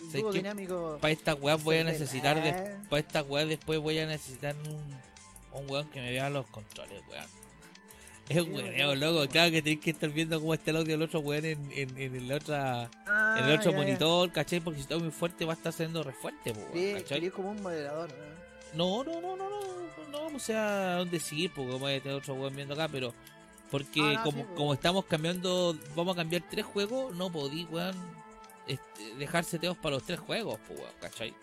[0.00, 0.38] El ¿sabes dúo qué?
[0.38, 0.98] dinámico.
[1.00, 5.60] para esta weá voy a necesitar de, para esta weá después voy a necesitar un,
[5.60, 7.26] un weón que me vea los controles, weón.
[8.28, 9.00] Es un weón.
[9.00, 9.26] loco.
[9.30, 11.98] Claro que tenéis que estar viendo cómo está el audio del otro weón en, en,
[11.98, 13.84] en el otra, Ah, en el otro ya, ya.
[13.84, 14.60] monitor, ¿cachai?
[14.60, 17.50] Porque si está muy fuerte va a estar siendo re fuerte, weón, Sí, quería como
[17.52, 18.10] un moderador.
[18.74, 19.04] ¿no?
[19.04, 22.34] No, no, no, no, no, no, o sea, dónde seguir, porque hay a tener otro
[22.34, 23.14] weón viendo acá, pero
[23.70, 27.64] porque Ah, no, como, sí, como estamos cambiando, vamos a cambiar tres juegos, no podí,
[27.66, 27.94] weón,
[28.66, 31.34] este, dejar seteos para los tres juegos, pues, weón, ¿cachai?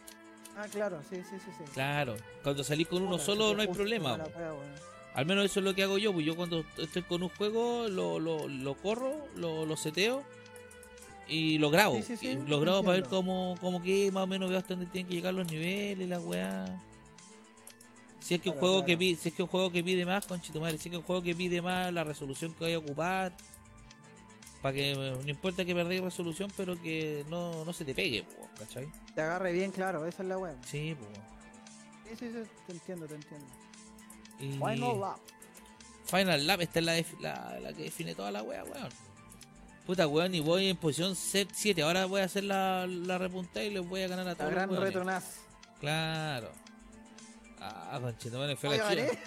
[0.58, 1.52] Ah, claro, sí, sí, sí.
[1.58, 1.64] sí.
[1.74, 4.18] Claro, cuando salís con uno solo no hay problema,
[5.14, 7.88] al menos eso es lo que hago yo, pues yo cuando estoy con un juego
[7.90, 10.24] lo, lo, lo corro, lo, lo seteo
[11.28, 14.28] y lo grabo, Sí, sí, sí, lo grabo para ver cómo, cómo que más o
[14.28, 16.82] menos veo hasta dónde tienen que llegar los niveles, la weá.
[18.26, 20.04] Si es que un Claro, juego que pide, si es que un juego que pide
[20.04, 22.76] más, conchito madre, si es que un juego que pide más la resolución que vaya
[22.78, 23.34] a ocupar,
[24.64, 28.50] para que no importa que perdáis resolución, pero que no, no se te pegue, po,
[28.58, 28.88] ¿cachai?
[29.14, 30.56] Te agarre bien, claro, esa es la wea.
[30.66, 32.20] Sí, pues.
[32.20, 33.48] Sí, sí, sí, te entiendo, te entiendo.
[34.40, 35.18] Y Final lap.
[36.06, 38.90] Final Lap, esta es la, la, la que define toda la wea, weón.
[39.86, 41.84] Puta weón, y voy en posición set 7.
[41.84, 44.50] Ahora voy a hacer la, la repunta y les voy a ganar a La todos.
[44.52, 44.88] gran weones.
[44.88, 45.26] retro Nas.
[45.80, 46.50] Claro.
[47.92, 49.20] Ah, conchito, madre, fue la gané.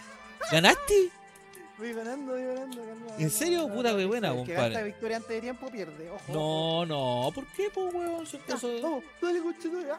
[0.52, 1.10] ¿Ganaste?
[1.78, 3.06] Voy ganando, voy ganando, calma.
[3.18, 3.68] ¿En serio?
[3.68, 4.70] Puta, qué buena, que compadre.
[4.70, 6.32] gasta victoria antes de tiempo pierde, ojo.
[6.32, 8.26] No, no, ¿por qué, po, weón?
[8.26, 9.78] Son Ya, cosas- Vamos, dale, conchito.
[9.92, 9.96] ¡Ah!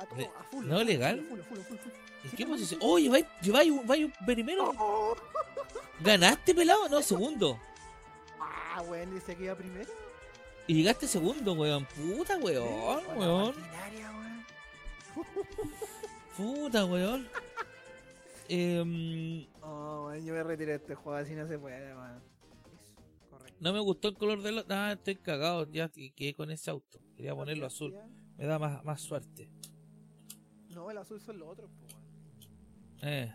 [0.00, 0.64] A todo, a full.
[0.68, 1.20] no, legal.
[1.28, 1.90] full, a full, a full, a full.
[2.22, 2.78] ¿En Sí, qué posición?
[2.80, 3.72] Oh, lleváis, lleváis
[4.24, 4.72] primero.
[4.78, 5.16] Oh.
[5.98, 6.88] ¿Ganaste, pelado?
[6.88, 7.58] No, segundo.
[8.38, 9.90] Ah, weón, dice que iba primero.
[10.68, 11.86] Y llegaste segundo, weón.
[11.86, 13.16] Puta, weón, weón.
[13.16, 13.54] weón.
[16.36, 17.26] Puta, weón.
[18.48, 22.20] em, Oh, man, yo me retiré de este juego, así no se puede, man.
[22.80, 22.94] Eso,
[23.30, 23.56] correcto.
[23.60, 25.70] no me gustó el color del Ah, estoy cagado.
[25.70, 26.98] Ya quedé con ese auto.
[27.16, 27.94] Quería ponerlo azul.
[28.36, 29.48] Me da más, más suerte.
[30.74, 32.04] No, el azul son los otros, pues, weón.
[33.02, 33.32] Eh.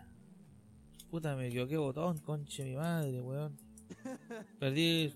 [1.09, 3.57] Puta, me equivoqué botón, conche mi madre, weón.
[4.59, 5.13] Perdí.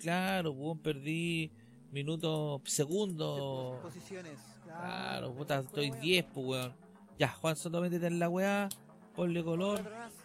[0.00, 1.52] Claro, weón, perdí
[1.92, 3.78] minutos, segundos.
[3.82, 4.38] Posiciones.
[4.64, 6.89] Claro, puta, estoy 10, pues, weón.
[7.20, 8.70] Ya, Juan Soto, métete en la weá.
[9.14, 9.78] Ponle color.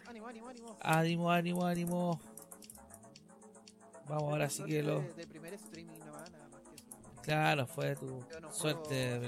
[0.07, 0.77] Ánimo, ánimo, ánimo.
[0.79, 2.21] Ánimo, ánimo, ánimo.
[4.07, 5.01] Vamos, ahora sí que lo.
[5.01, 7.21] De, de primer streaming nomás, nada más que eso.
[7.21, 9.19] Claro, fue tu no suerte,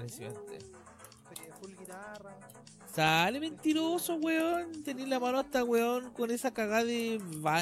[1.60, 2.38] Full guitarra.
[2.95, 4.82] Sale mentiroso, weón.
[4.84, 7.19] Tenés la mano hasta, weón, con esa cagada de,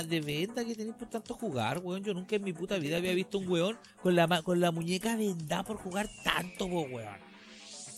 [0.07, 2.03] de venda que tenés por tanto jugar, weón.
[2.03, 5.15] Yo nunca en mi puta vida había visto un weón con la, con la muñeca
[5.15, 7.17] vendada por jugar tanto, po, weón.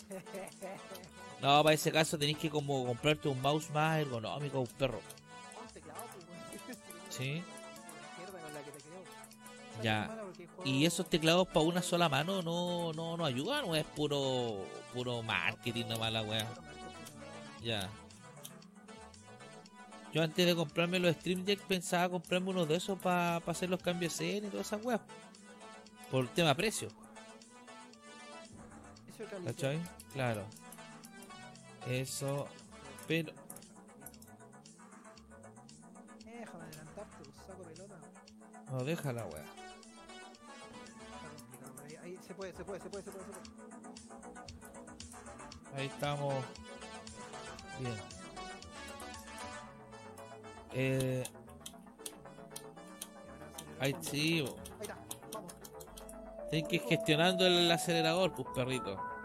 [1.41, 5.01] No, para ese caso tenés que como comprarte un mouse más ergonómico, un perro.
[7.09, 7.43] Sí.
[9.83, 10.09] Ya.
[10.65, 15.21] Y esos teclados para una sola mano no, no, no ayudan o es puro, puro
[15.21, 16.47] marketing nomás la weá.
[17.63, 17.87] Ya.
[20.11, 23.79] Yo antes de comprarme los Stream Deck pensaba comprarme uno de esos para hacer los
[23.79, 25.01] cambios de escena y todas esas weas.
[26.09, 26.89] Por el tema precio.
[29.45, 29.79] ¿cachai?
[30.13, 30.45] Claro.
[31.89, 32.47] Eso.
[33.07, 33.31] Pero.
[36.25, 37.95] Déjame adelantarte, saco pelota.
[38.71, 39.43] No, deja la wea.
[39.43, 43.47] Está complicado, pero ahí, ahí se puede, se puede, se puede, se puede, se puede.
[45.75, 46.33] Ahí estamos.
[47.79, 47.95] Bien.
[50.73, 51.23] Eh,
[53.79, 54.41] ahí sí.
[54.41, 54.97] Ahí está,
[55.31, 55.53] vamos.
[56.49, 59.16] Tienes que ir gestionando el acelerador, pues perrito.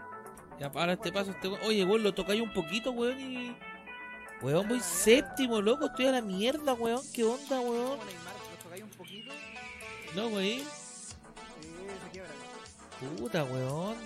[0.63, 3.53] Ya para este paso, este Oye, weón, lo tocáis un poquito, weón, y.
[4.41, 7.01] Weón, voy séptimo, loco, estoy a la mierda, weón.
[7.13, 7.99] ¿Qué onda, weón?
[10.15, 10.61] No, weón.
[13.17, 13.97] Puta, weón.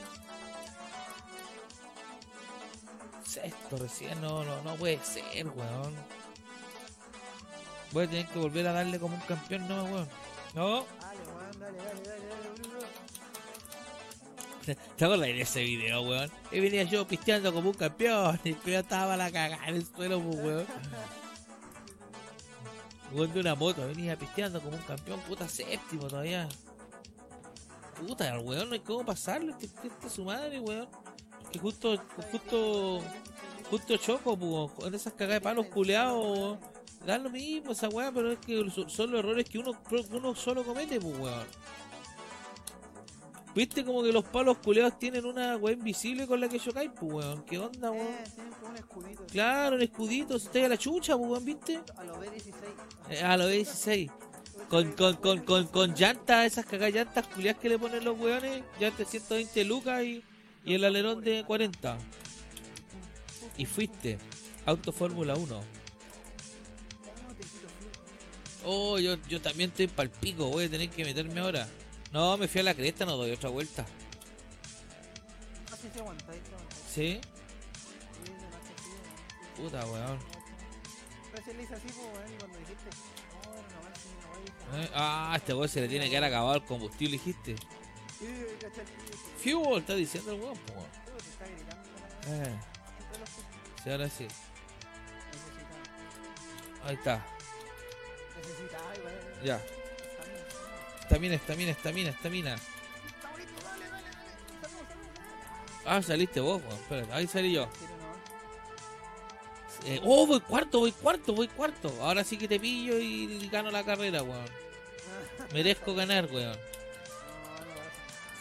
[3.24, 5.94] Sexto recién, no, no, no puede ser, weón.
[7.92, 10.10] Voy a tener que volver a darle como un campeón, no, weón.
[10.56, 10.86] No.
[11.02, 12.17] Dale, weón, dale, dale, dale.
[14.76, 16.30] ¿Te acuerdas de ese video, weón?
[16.52, 20.22] Y venía yo pisteando como un campeón y pero estaba la cagada en el suelo,
[20.22, 20.66] pues, weón.
[23.14, 26.48] Weón de una moto, venía pisteando como un campeón, puta séptimo todavía.
[28.06, 30.88] Puta, weón no hay cómo pasarlo, este, este es su madre, weón.
[31.52, 31.98] Que justo,
[32.32, 33.02] justo,
[33.70, 36.58] justo choco, pues, con esas cagadas de palos culeados.
[37.06, 39.72] Da lo mismo esa weá, pero es que so- son los errores que uno,
[40.12, 41.48] uno solo comete, pues, weón.
[43.56, 47.14] Viste como que los palos culeados tienen una weá invisible con la que chocáis, pues,
[47.14, 47.44] weón.
[47.44, 48.06] ¿Qué onda, weón?
[48.06, 49.26] Eh, tienen como un escudito.
[49.32, 51.80] Claro, un escudito, si estáis a la chucha, pues, weón, ¿viste?
[51.98, 52.54] A los B16.
[53.10, 54.12] Eh, a los 16.
[54.70, 58.64] Con, con, con, con, con llantas, esas cagadas llantas culiadas que le ponen los weones,
[58.80, 60.24] llantas 120 lucas y,
[60.66, 61.98] y el alerón de 40.
[63.58, 64.20] Y fuiste,
[64.66, 65.62] Auto Fórmula 1.
[68.66, 71.68] Oh, te yo, yo también estoy pa'l pico, voy a tener que meterme ahora.
[72.12, 73.86] No, me fui a la cresta, no doy otra vuelta.
[75.72, 76.42] Ah, sí, sí, aguantáis,
[76.94, 77.22] sí.
[79.56, 80.20] Puta, weón.
[81.34, 82.90] Le así, pues, cuando dijiste,
[84.74, 87.56] Eh, Ah, este weón se le tiene que haber acabado el combustible, dijiste.
[89.44, 92.34] Fuel, está diciendo el weón, ¿no?
[92.34, 92.56] Eh,
[93.84, 94.28] sí, ahora sí.
[96.84, 97.26] Ahí está.
[99.44, 99.62] Ya.
[101.08, 102.56] Estamina, estamina, estamina, estamina.
[105.86, 106.76] Ah, saliste vos, weón.
[106.76, 107.70] Espérate, ahí salí yo.
[109.86, 111.94] Eh, oh, voy cuarto, voy cuarto, voy cuarto.
[112.02, 114.50] Ahora sí que te pillo y gano la carrera, weón.
[115.54, 116.58] Merezco ganar, weón.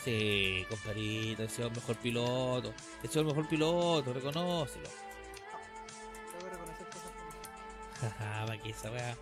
[0.04, 2.74] Sí, compadrito, ese es el mejor piloto.
[2.98, 4.88] Ese es el mejor piloto, reconócelo.
[6.32, 8.10] Tengo que reconocer cosas por eso.
[8.18, 9.16] Jaja, pa' que esa weá.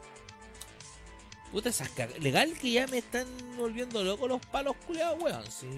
[1.55, 5.45] Puta, esas cag- Legal que ya me están volviendo loco los palos culiados, weón.
[5.49, 5.69] Sí.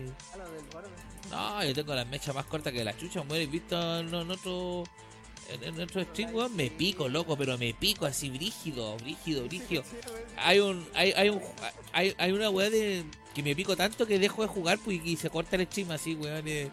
[1.31, 4.85] No, yo tengo las mechas más cortas que la chucha, me hubierais visto en, otro.
[5.63, 6.57] En, otro stream, weón.
[6.57, 9.83] Me pico, loco, pero me pico así, brígido, brígido, brígido.
[10.39, 10.89] Hay un.
[10.95, 11.43] Hay, hay un.
[11.93, 13.05] Hay, hay una weá de.
[13.35, 16.15] Que me pico tanto que dejo de jugar pues, y se corta el stream así,
[16.15, 16.49] weón.
[16.49, 16.71] eh,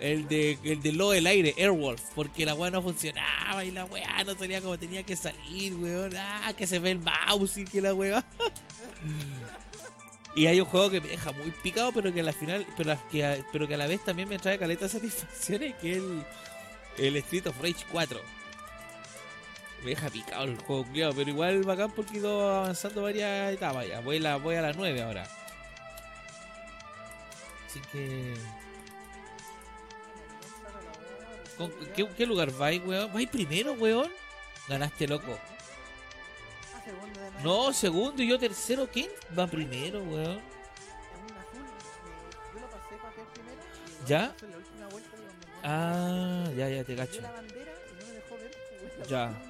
[0.00, 3.84] el de el de lo del aire, Airwolf, porque la weá no funcionaba y la
[3.84, 6.16] weá no salía como tenía que salir, weón.
[6.16, 8.24] Ah, que se ve el mouse y que la weá.
[10.34, 12.98] y hay un juego que me deja muy picado, pero que a la final, pero
[13.10, 15.98] que a, pero que a la vez también me trae caleta de satisfacciones, que es
[15.98, 16.24] el,
[16.98, 18.18] el Street of Rage 4.
[19.84, 23.86] Me deja picado el juego, culiao, pero igual bacán porque he ido avanzando varias etapas.
[24.02, 25.26] Voy, la, voy a las 9 ahora.
[27.66, 28.34] Así que.
[31.60, 33.12] ¿Con- ¿qué, qué lugar vais, weón?
[33.12, 34.10] ¿Vais primero, weón?
[34.68, 35.38] Ganaste, loco.
[36.74, 38.88] Ah, segundo de No, segundo y yo tercero.
[38.92, 40.30] ¿Quién va primero, weón?
[40.38, 41.66] En un azul,
[42.54, 43.60] yo lo pasé para hacer primero.
[43.98, 44.20] y el ¿Ya?
[44.20, 45.16] la última vuelta
[45.62, 47.20] Ah, ya, ya te cacho.
[47.20, 48.50] la bandera y no me dejó ver.
[48.80, 49.42] weón, la Ya.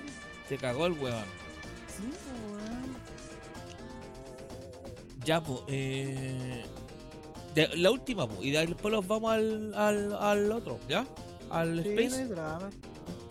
[0.48, 1.24] Te cagó el weón.
[1.96, 2.10] Sí,
[2.50, 2.96] weón.
[5.24, 6.64] Ya, pues, eh.
[7.54, 11.04] de- la última, pues, y después los vamos al, al, al otro, ¿ya?
[11.50, 12.22] Al Sí, no Space.
[12.22, 12.70] hay drama.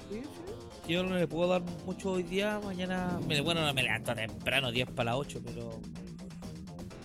[0.10, 0.92] Sí, sí.
[0.94, 3.20] Yo no le puedo dar mucho hoy día, mañana.
[3.44, 5.70] Bueno, no me levanto temprano, 10 para las 8, pero.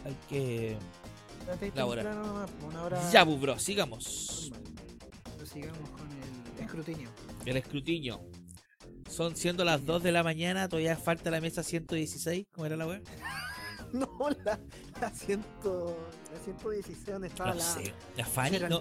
[0.05, 0.77] Hay que.
[1.47, 2.03] Ya te La hora.
[2.03, 3.11] temprano nomás, pues, Una hora.
[3.11, 4.51] Ya, pues, bro, sigamos.
[5.37, 7.11] Pero sigamos con el escrutinio.
[7.45, 8.21] El escrutinio.
[9.11, 12.47] Son siendo las 2 de la mañana, todavía falta la mesa 116.
[12.53, 13.03] ¿Cómo era la web?
[13.93, 14.09] No,
[14.45, 14.59] la,
[15.01, 15.97] la, ciento,
[16.33, 17.63] la 116 donde estaba No la.
[17.63, 17.95] sé.
[18.17, 18.59] La Fanny.
[18.69, 18.81] No.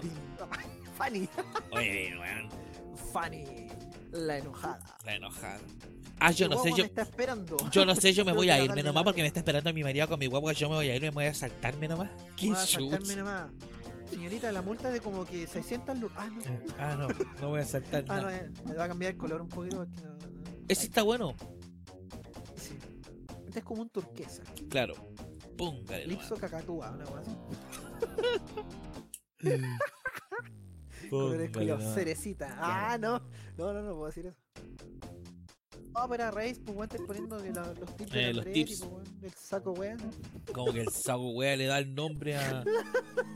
[0.96, 1.28] Fanny.
[1.70, 2.48] Oye, weón.
[3.12, 3.44] Fanny.
[4.12, 4.96] La enojada.
[5.04, 5.60] La enojada.
[6.20, 6.76] Ah, yo no sé, yo.
[6.78, 7.56] me está esperando.
[7.70, 10.08] Yo no sé, yo me voy a irme nomás porque me está esperando mi marido
[10.08, 10.52] con mi guagua.
[10.52, 12.10] Yo me voy a ir, me voy a saltarme nomás.
[12.36, 13.50] Qué Voy a saltarme nomás.
[14.10, 16.18] Señorita, la multa es de como que 600 lucas.
[16.18, 16.74] Ah, no.
[16.78, 17.08] Ah, no,
[17.40, 19.78] no voy a saltar Ah, no, eh, me va a cambiar el color un poquito.
[19.78, 21.34] porque no- no- Ese está bueno.
[22.56, 22.78] Sí.
[23.46, 24.42] Este es como un turquesa.
[24.70, 24.94] Claro.
[25.58, 26.06] Póngale.
[26.06, 27.36] Lipso cacatúa, una cosa así.
[31.10, 32.56] Colores culiados, cerecita.
[32.58, 33.20] Ah, no.
[33.56, 34.36] No, no, no puedo decir eso.
[35.94, 38.10] No, pero a raíz, pues, weón, poniendo la- los tips.
[38.12, 38.80] de Eh, los tips.
[38.80, 39.98] pues, weón, del saco, weón.
[40.52, 42.64] Como que el saco wea le da el nombre a,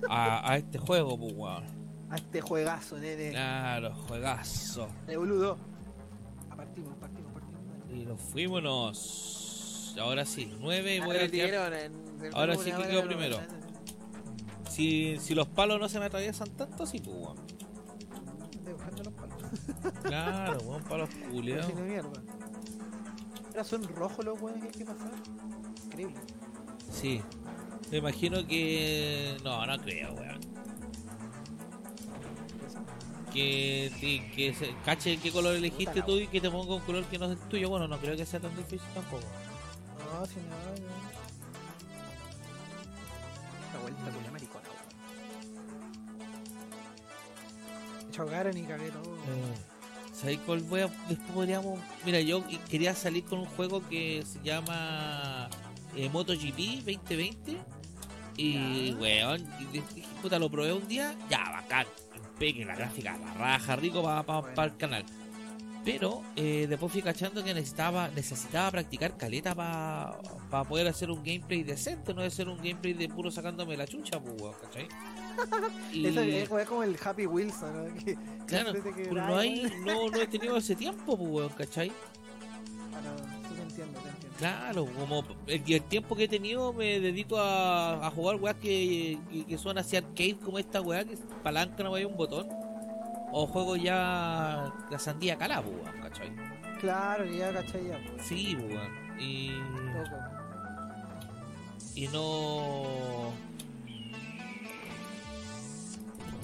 [0.08, 1.64] a, a este juego, pues weón.
[2.10, 3.30] A este juegazo, nene.
[3.30, 4.88] Claro, juegazo.
[5.06, 5.56] De boludo.
[6.50, 7.62] Ah, partimos, partimos, partimos.
[7.92, 9.94] Y nos fuímonos.
[10.00, 11.72] Ahora sí, 9 y Ah, voy a tirar.
[11.74, 11.92] en-
[12.34, 13.38] Ahora sí que quedó primero.
[14.70, 17.36] Si, si los palos no se me atraviesan tanto, sí, pues weón.
[20.08, 21.74] Claro, weón, palos culiados.
[21.74, 22.22] no mierda.
[23.48, 25.10] Ahora son rojos los weones que hay que pasar.
[25.86, 26.14] Increíble.
[26.92, 27.20] Sí.
[27.90, 29.36] Me imagino que.
[29.44, 30.38] No, no creo, weón.
[33.32, 37.04] Que, te- que se, cache qué color elegiste tú y que te ponga un color
[37.04, 37.68] que no es el tuyo.
[37.68, 39.22] Bueno, no creo que sea tan difícil tampoco.
[40.12, 40.88] No, si no, no.
[43.74, 44.78] La vuelta con la maricona, weón.
[48.10, 49.07] Chocaron y cagué todo.
[50.20, 51.78] ¿Sabéis cuál voy a, después podríamos...
[52.04, 55.48] Mira, yo quería salir con un juego que se llama
[55.94, 57.56] eh, MotoGP 2020
[58.36, 58.96] y, Ya.
[58.96, 61.86] weón, y dije, puta, lo probé un día, ya, bacán,
[62.38, 64.62] pegue la gráfica, la raja, rico para Bueno.
[64.64, 65.04] el canal.
[65.88, 71.62] Pero eh, después fui cachando que necesitaba necesitaba practicar caleta para poder hacer un gameplay
[71.62, 74.88] decente, no de ser un gameplay de puro sacándome la chucha, pues, weón, ¿cachai?
[75.92, 77.94] Y- Eso es, es como el Happy Wilson, ¿no?
[78.04, 81.90] Que Claro, quebraba, no hay, no, no he tenido ese tiempo, pues, weón, ¿cachai?
[82.94, 83.16] Ah, no,
[83.48, 84.36] sí te entiendo, te entiendo.
[84.38, 89.46] Claro, como el, tiempo que he tenido me dedico a, a jugar weas que, que,
[89.46, 92.46] que son así arcade como esta wea que palanca no hay un botón.
[93.32, 96.30] O juego ya la sandía calá, pues, weón, ¿cachai?
[96.80, 97.98] Claro, ya cachai ya.
[98.14, 99.20] pues, Sí, weón.
[99.20, 99.52] Y,
[101.94, 103.32] y no...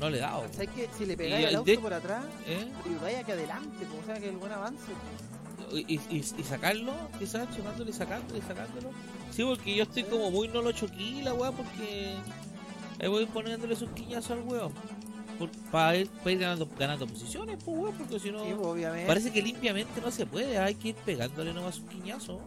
[0.01, 1.95] No le he dado, ¿Sabes que si le Y pegáis al el auto de- por
[1.95, 2.69] atrás, ¿eh?
[2.85, 4.85] ayudáis a que adelante, pues, o sea que el buen avance.
[5.71, 5.85] pues.
[5.89, 8.91] y, y, y sacarlo, quizás chocándolo y sacándolo y sacándolo.
[9.31, 12.17] Sí, porque yo estoy como muy no lo choquí la weá, porque
[13.01, 14.73] ahí voy poniéndole sus quiñazos al weón.
[15.71, 18.45] Para ir, pa' ir ganando, ganando posiciones, pues weón, porque si no.
[18.45, 19.07] Sí, pues, obviamente.
[19.07, 22.39] Parece que limpiamente no se puede, hay que ir pegándole nomás sus quiñazos.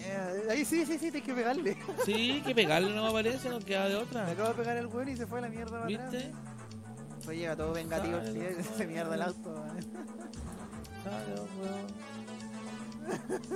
[0.00, 1.76] Eh, ahí sí, sí, sí, tienes que pegarle.
[2.04, 4.30] Sí, que pegarle no me parece, no queda de Me otra.
[4.30, 6.10] acabo de pegar el weón y se fue a la mierda para atrás.
[6.12, 6.32] ¿Viste?
[7.24, 8.56] Pues llega todo vengativo el Claro.
[8.76, 9.50] se mierda el auto.
[9.50, 9.78] man.
[11.02, 12.12] Claro, weón.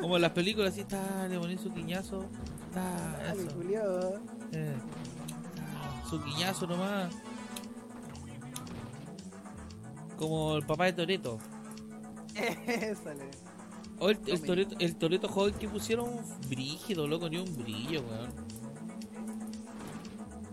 [0.01, 2.25] Como en las películas, así está, le ponen su quiñazo.
[2.69, 4.21] Está, Dale, eso.
[4.53, 4.75] Eh,
[6.09, 7.13] su guiñazo nomás.
[10.19, 11.39] Como el papá de Toreto.
[13.99, 14.47] O el, el Tommy.
[14.47, 16.11] Toreto, el Toreto joven que pusieron
[16.49, 18.31] brígido, loco, ni un brillo, weón.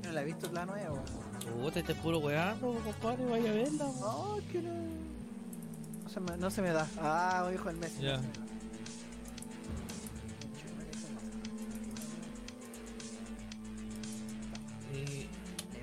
[0.03, 1.61] No la he visto la nueva, weón.
[1.61, 3.99] Puta, este es puro weando, compadre, vaya a verla, weón.
[3.99, 4.73] No, que no.
[6.03, 6.87] No se me, no se me da.
[7.01, 8.01] Ah, hijo del Messi.
[8.01, 8.21] Ya.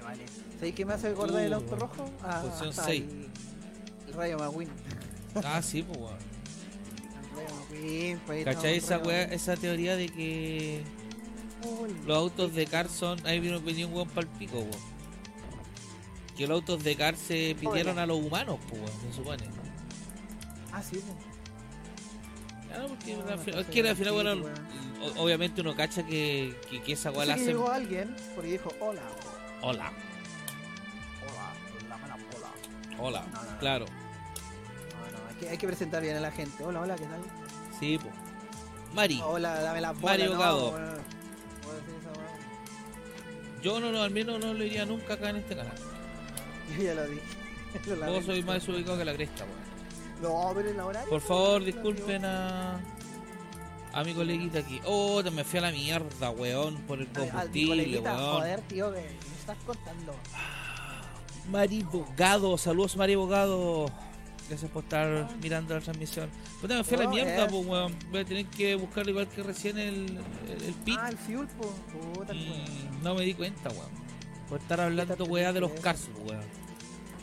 [0.04, 0.24] vale.
[0.58, 2.10] ¿Sabes qué me hace acordar del Uh, auto rojo?
[2.22, 3.04] Ah, posición ah, seis.
[3.04, 3.30] El, el
[4.14, 4.68] Rayo McQueen.
[5.44, 6.18] Ah, sí, pues, weón.
[8.26, 10.82] Pues, ¿Cachai no, esa weá, esa teoría de que
[12.06, 13.24] los autos de car son.
[13.26, 14.70] Ahí vino, un weón pa'l pico, weón.
[16.36, 19.44] Que los autos de car se pidieron a los humanos, pues, weón, se supone.
[20.72, 21.30] Ah, sí, pues.
[22.68, 24.44] Claro, porque No, al final- sé, es que al final, bueno,
[25.18, 27.46] obviamente uno cacha que, que, que esa weá la hacen.
[27.46, 29.02] llegó alguien porque dijo hola.
[29.62, 29.92] Hola,
[31.22, 33.22] Hola, la mala hola.
[33.22, 33.86] hola, claro.
[35.40, 36.62] Hay que, hay que presentar bien a la gente.
[36.62, 37.20] Hola, hola, ¿qué tal?
[37.78, 38.12] Sí, pues.
[38.92, 40.02] Mari, Hola, dame la bola.
[40.04, 41.00] Mario no, bueno,
[43.62, 45.74] yo no, no, al menos no lo iría nunca acá en este canal.
[46.76, 47.20] Yo ya lo di.
[47.86, 49.60] Lo Vos soy más desubicado que la cresta, weón.
[50.22, 51.08] No, pero en la horario.
[51.08, 52.80] Por favor, disculpen a.
[53.92, 54.80] A mi coleguita aquí.
[54.84, 58.36] Oh, te me fui a la mierda, weón, por el A- a combustible, coleguita, weón.
[58.40, 60.14] Joder, tío, que me estás contando.
[61.48, 63.90] Mari Bogado, saludos Mari Bogado.
[64.50, 66.28] Gracias por estar mirando la transmisión.
[66.60, 67.94] Puta, me fui a la No, mierda, es- pues, weón.
[68.10, 70.98] Voy a tener que buscar igual que recién el, el, el pit.
[71.00, 71.46] Ah, el fuel.
[71.46, 73.02] Puta, weón.
[73.04, 73.88] no me di cuenta, weón.
[74.48, 76.44] Por estar hablando, weá, de los pues, weón.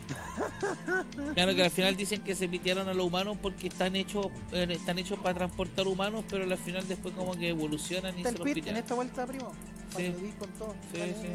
[1.35, 4.65] Claro que al final dicen que se pitearon a los humanos porque están hechos eh,
[4.69, 8.39] están hechos para transportar humanos, pero al final después como que evolucionan y se los
[8.41, 8.77] pit en pitean.
[8.77, 9.51] esta vuelta, primo.
[9.97, 10.13] Sí.
[10.39, 10.75] Con todo.
[10.93, 11.27] Sí, sí.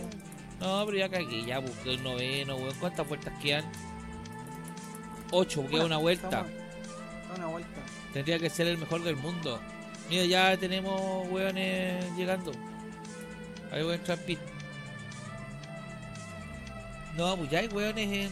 [0.58, 2.74] No, pero ya cagué, ya busqué el noveno, weón.
[2.80, 3.64] ¿Cuántas vueltas quedan?
[5.32, 6.26] Ocho, queda una vuelta.
[6.26, 6.52] Estamos-
[7.28, 7.80] da Una vuelta.
[8.12, 9.58] Tendría que ser el mejor del mundo.
[10.10, 12.52] Mira, ya tenemos weones llegando.
[13.72, 14.38] Ahí voy a entrar pit.
[17.16, 18.30] No, pues ya hay weones en.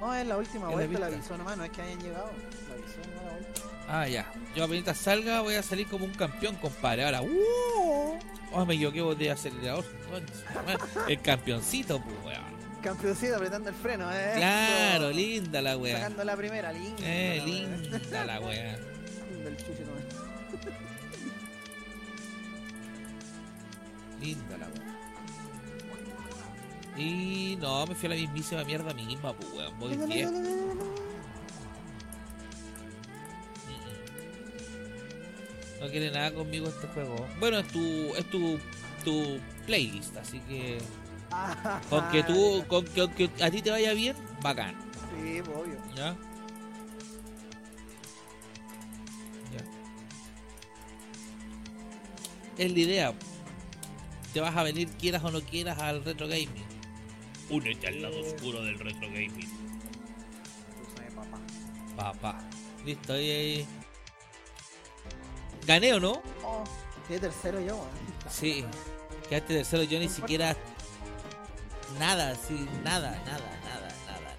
[0.00, 2.30] No, es la última En vuelta, la avisó nomás, no es que hayan llegado.
[2.68, 3.60] La avisó nomás la vuelta.
[3.88, 4.30] Ah, ya.
[4.54, 7.04] Yo apenas salga voy a salir como un campeón, compadre.
[7.04, 8.18] Ahora, ¡uh!
[8.52, 9.84] Oh, me equivoqué de acelerador.
[11.08, 12.57] El campeoncito, pues, weón.
[12.82, 14.34] Campeoncito apretando el freno, eh.
[14.36, 15.96] Claro, linda la weá.
[15.96, 17.02] Sacando la primera, linda.
[17.02, 18.78] Eh, la linda la weá.
[19.30, 19.84] Linda el chucho.
[24.20, 24.88] Linda la weá.
[26.96, 29.78] Y no, me fui a la mismísima mierda misma, pues weón.
[29.78, 30.32] Voy bien.
[35.80, 37.26] No quiere nada conmigo este juego.
[37.38, 37.80] Bueno, es tu,
[38.16, 38.58] es tu,
[39.04, 40.78] tu playlist, así que
[41.90, 44.76] con que tú, con que, con que a ti te vaya bien, bacán.
[45.14, 45.76] Sí, obvio.
[45.94, 46.16] ¿Ya?
[49.52, 49.64] Ya.
[52.56, 53.14] Es la idea.
[54.32, 56.66] Te vas a venir, quieras o no quieras, al retro gaming.
[57.50, 59.48] Únete al lado oscuro del retro gaming.
[59.48, 61.38] Tú sabes, papá.
[61.96, 62.40] Papá.
[62.84, 63.66] Listo, ahí, ahí.
[65.66, 66.22] Gané o no?
[66.44, 66.64] Oh,
[67.06, 67.88] quedé tercero yo, weón.
[68.30, 68.64] Sí.
[69.28, 70.56] Quedaste tercero, yo ni siquiera.
[71.98, 73.88] Nada, sí, nada, nada, nada,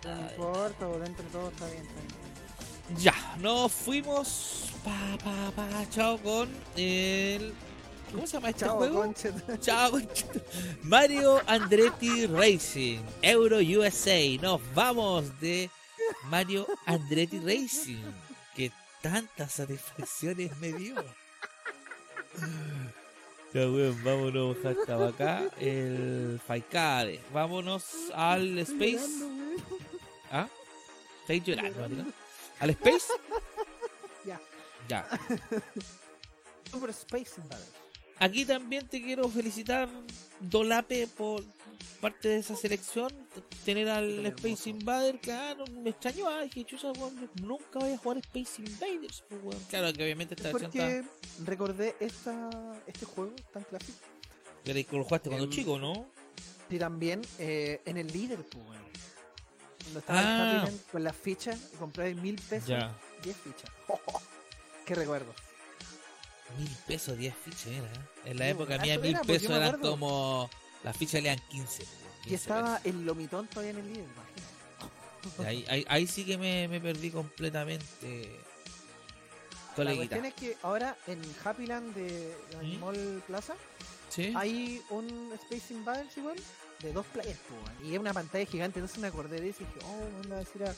[0.03, 2.99] nada, No importa, dentro de todo está bien, está bien.
[2.99, 7.53] Ya, nos fuimos pa, pa, pa, chao con el...
[8.11, 9.01] ¿Cómo se llama este Chao, juego?
[9.01, 9.29] concha.
[9.61, 10.41] Chao, conchito.
[10.81, 14.19] Mario Andretti Racing, Euro USA.
[14.41, 15.69] Nos vamos de
[16.23, 18.01] Mario Andretti Racing.
[18.55, 18.71] Que
[19.03, 20.95] tantas satisfacciones me dio.
[23.53, 25.49] Ya, weón, vámonos hasta acá.
[25.59, 27.19] El Faikade.
[27.33, 27.83] Vámonos
[28.13, 28.97] al Space.
[28.97, 29.63] Llorando.
[30.31, 30.47] ¿Ah?
[31.21, 32.05] ¿Estáis llorando?
[32.59, 33.07] ¿Al Space?
[34.25, 34.39] Ya.
[34.89, 35.07] Ya.
[36.71, 37.71] Super Space Invaders.
[38.19, 39.87] Aquí también te quiero felicitar,
[40.41, 41.41] Dolape, por
[42.01, 43.11] parte de esa selección.
[43.65, 44.69] Tener al Qué Space hermoso.
[44.69, 46.27] Invader, claro, me extrañó.
[46.27, 49.63] Ah, dije, chucha, weón, nunca voy a jugar Space Invaders, pues, weón.
[49.69, 50.85] Claro que obviamente esta versión está.
[50.85, 51.03] Porque
[51.45, 52.49] recordé esta,
[52.87, 53.97] este juego tan clásico.
[54.63, 56.05] Pero que lo jugaste cuando chico, ¿no?
[56.69, 58.79] Y también eh, en el líder, pues, weón.
[59.83, 60.21] Cuando estaba
[60.63, 60.69] Ah.
[60.91, 62.95] con las fichas y compré mil pesos, Ya.
[63.23, 63.71] 10 fichas.
[64.85, 65.33] ¡Qué recuerdo!
[66.57, 67.85] Mil pesos, 10 fichas era.
[67.85, 67.99] ¿eh?
[68.25, 69.91] En la Sí, época mía, mil era, pues, pesos eran acuerdo.
[69.91, 70.49] como.
[70.83, 71.77] Las fichas le dan 15.
[71.77, 71.89] pues,
[72.23, 75.49] 15 Y estaba el lomitón todavía en el líder, imagínate.
[75.49, 78.39] Ahí, ahí, ahí sí que me, me perdí completamente.
[79.77, 82.79] La cuestión es que ahora en Happy Land de ¿Mm?
[82.79, 83.55] Mall Plaza
[84.09, 84.33] ¿Sí?
[84.35, 86.35] hay un Space Invaders igual
[86.81, 87.89] de dos weón.
[87.89, 88.79] y es una pantalla gigante.
[88.79, 90.75] Entonces me acordé de eso y dije, oh, manda a decir a,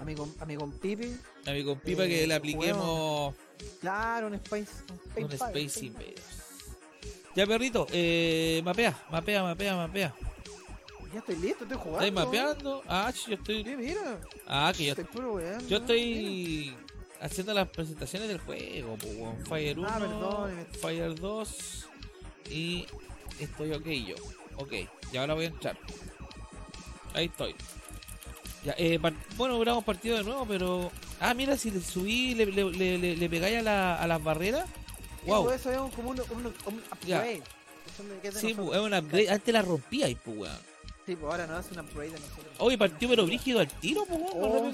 [0.00, 1.16] a mi, a mi compipi,
[1.46, 3.34] A mi compipa Eh, que le apliquemos
[3.80, 6.22] claro, un Space, un un Invaders, Space Invaders.
[7.34, 10.14] Ya, perrito, eh, mapea, mapea, mapea, mapea.
[11.12, 12.04] Ya estoy listo, estoy jugando.
[12.06, 12.82] ¿Estáis mapeando?
[12.88, 13.64] Ah, yo estoy.
[13.64, 16.74] Mira, Ah, que yo, estoy puro yo estoy
[17.20, 18.96] haciendo las presentaciones del juego.
[19.04, 19.46] weón.
[19.46, 20.66] Fire 1, Ah, perdón.
[20.80, 21.86] Fire 2
[22.50, 22.86] y
[23.40, 24.14] estoy ok yo.
[24.56, 24.72] Ok,
[25.12, 25.76] y ahora voy a entrar.
[27.14, 27.54] Ahí estoy.
[28.64, 28.98] Ya, eh,
[29.36, 33.16] bueno, hubiéramos partido de nuevo, pero Ah, mira, si le subí, le, le, le, le-
[33.16, 34.68] le pegáis a, la, a las barreras.
[35.26, 35.50] Wow.
[35.50, 37.42] Eso, eso es como un, un, un upgrade.
[37.96, 38.02] Sí,
[38.54, 38.66] nosotros.
[38.66, 39.30] pues, es un upgrade.
[39.30, 40.58] Antes la rompíais, pues, weón.
[41.06, 42.46] Sí, pues ahora no es un upgrade de nosotros.
[42.58, 44.32] Oye, partió pero brígido al tiro, pues, weón.
[44.34, 44.72] Oh, weón,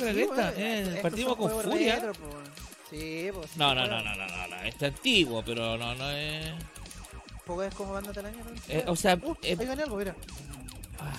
[0.56, 1.94] Eh, partimos con furia.
[1.96, 2.44] retro, pues, weón.
[2.90, 3.50] Sí, pues.
[3.52, 4.56] sí, No, no, no, no, no, no, no.
[4.62, 6.52] Este es antiguo, pero no, no es.
[7.46, 8.50] Poco es como banda telaraña, ¿no?
[8.68, 10.14] Eh, o sea, Uh, eh, ahí gané algo, mira.
[10.98, 11.12] Ah.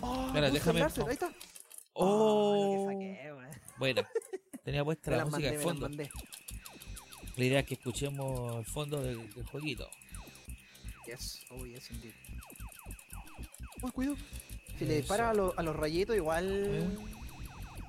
[0.00, 1.32] Oh, Espera, puse déjame- Ahí está.
[1.94, 3.50] Oh, lo que saqué, weón.
[3.78, 4.08] buena.
[4.64, 5.88] Tenía puesta la las música mandé, de fondo.
[7.36, 9.88] La idea es que escuchemos el fondo del, del jueguito.
[11.06, 12.12] Yes, oh yes, indeed.
[13.82, 14.16] Uy, cuidado.
[14.78, 15.00] Si le Eso.
[15.02, 16.46] disparas a, los- a los rayitos, igual.
[16.50, 16.88] Eh.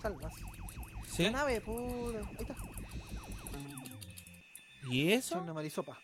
[0.01, 0.33] Salvas.
[1.11, 1.23] ¿Sí?
[1.23, 2.19] La nave, puta.
[2.19, 2.55] Ahí está.
[4.89, 5.39] ¿Y eso?
[5.39, 5.97] una marisopa.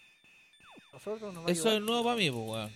[0.94, 2.72] Nosotros nos va a Eso es nuevo para mí, pues, weón.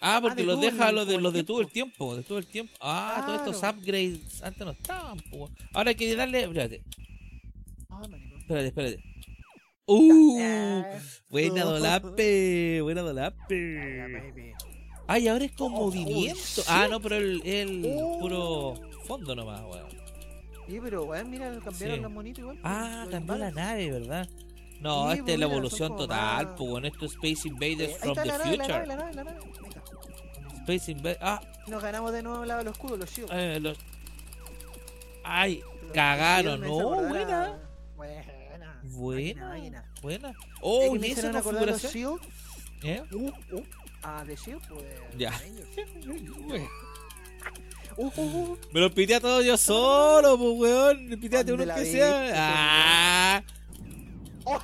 [0.00, 2.16] Ah, porque de los deja los de los de todo el tiempo.
[2.16, 2.72] de todo el tiempo.
[2.80, 5.32] Ah, todos estos upgrades antes no estaban, pues.
[5.32, 5.56] weón.
[5.72, 6.82] Ahora hay que darle, espérate,
[7.88, 8.02] Ah,
[8.40, 9.11] espérate, espérate.
[9.94, 10.84] Uh,
[11.30, 14.54] buena dolape, buena dolape.
[15.06, 16.62] Ay, ahora es con Oh, movimiento.
[16.68, 18.18] Ah, no, pero el, el Oh.
[18.20, 18.74] puro
[19.06, 19.88] fondo nomás, weón.
[20.68, 22.02] Sí, pero weón, mira, cambiaron Sí.
[22.02, 22.58] los monitos igual.
[22.62, 24.28] Ah, cambió la nave, ¿verdad?
[24.80, 27.92] No, Sí, esta pues es la evolución total, más- pues bueno, esto es Space Invaders
[27.92, 28.68] Eh, from the nave, Future.
[28.68, 29.38] nave, la nave, la nave.
[30.60, 31.18] Space Invaders.
[31.22, 33.32] Ah, Nos ganamos de nuevo la de los escudos, los shields.
[33.34, 33.78] eh, los...
[35.24, 36.74] Ay, Los cagaron, no,
[37.08, 37.58] buena.
[38.82, 39.40] A- Buena.
[39.40, 39.84] Buena, máquina.
[40.02, 40.30] buena.
[40.30, 42.20] Es Oh, ¿y me esa configuración?
[42.82, 43.02] ¿Eh?
[43.12, 43.64] Uh, uh.
[44.02, 44.84] Ah, de shield, pues.
[45.16, 45.32] Ya.
[47.96, 48.58] Uh, uh, uh.
[48.72, 51.20] Me lo pité a todos yo solo, pues weón.
[51.20, 52.32] Piteate ¿Dónde uno la que sea.
[52.34, 53.42] Ah,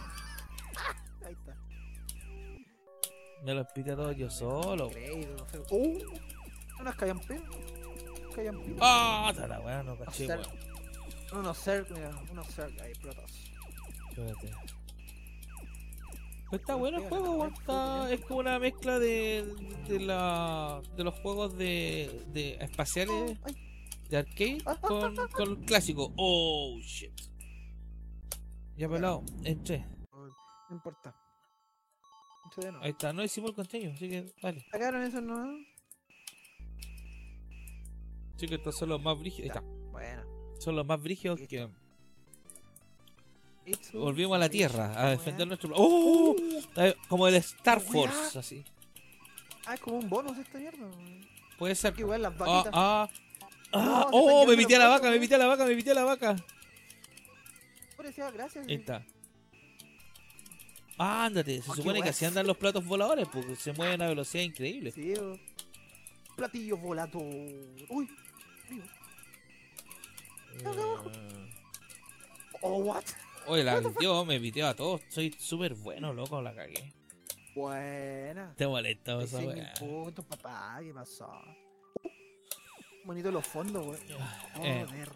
[1.24, 1.54] Ahí está.
[3.44, 4.90] me los pité a todos yo solo.
[5.70, 5.98] Uh.
[6.80, 7.42] Unas callampinas.
[8.34, 8.78] Callampinas.
[8.80, 10.40] Ah, oh, la weón, no caché, weón.
[11.32, 13.30] Unos cerc, mira, unos cerc ahí, protos.
[14.26, 14.50] Espérate.
[16.50, 19.44] Pues está bueno el juego, weón, está- es como una mezcla de,
[19.86, 23.38] de, la, de los juegos de, de espaciales
[24.08, 26.10] de arcade con, con el clásico.
[26.16, 27.12] Oh shit.
[28.78, 29.84] Ya pelado, entré.
[30.70, 31.14] no importa.
[32.48, 32.84] Esto de nuevo.
[32.84, 34.64] Ahí está, no hicimos el contenido, así que dale.
[34.70, 35.58] ¿Sacaron eso no?
[38.36, 39.50] Sí que estos son los más brígidos.
[39.50, 39.60] Ahí está.
[39.90, 40.22] Bueno.
[40.60, 41.68] Son los más brígidos que
[43.92, 45.70] volvimos a la Tierra a defender nuestro.
[45.74, 46.34] ¡Oh!
[47.08, 47.80] Como el Star.
[47.80, 48.64] Force, así.
[49.66, 50.86] Ah, es como un bonus esta mierda.
[51.58, 51.92] Puede ser.
[51.94, 52.72] Que igual las Ah, vaquitas.
[52.74, 53.08] ah.
[53.72, 55.94] Ah, oh, me pité a la vaca, me pité a la vaca, me pité a
[55.94, 56.36] la vaca.
[57.98, 58.66] Gracias.
[58.66, 59.04] Ahí está.
[60.96, 64.90] Ándate, se supone que así andan los platos voladores, porque se mueven a velocidad increíble.
[64.92, 65.12] Sí.
[66.34, 67.22] Platillo volador.
[67.88, 68.08] Uy.
[68.70, 68.84] Vivo.
[70.64, 71.44] Eh,
[72.60, 73.04] Oh, what?
[73.48, 76.92] Oye, la yo me piteo a todos, soy súper bueno, loco, la cagué.
[77.54, 78.54] Buena.
[78.56, 79.74] Te molesto esa 16.000 weá.
[79.74, 80.78] puntos, papá.
[80.80, 81.28] ¿Qué pasó?
[83.04, 84.00] Bonito los fondos, weón.
[84.62, 84.84] Eh.
[84.86, 85.10] Joder.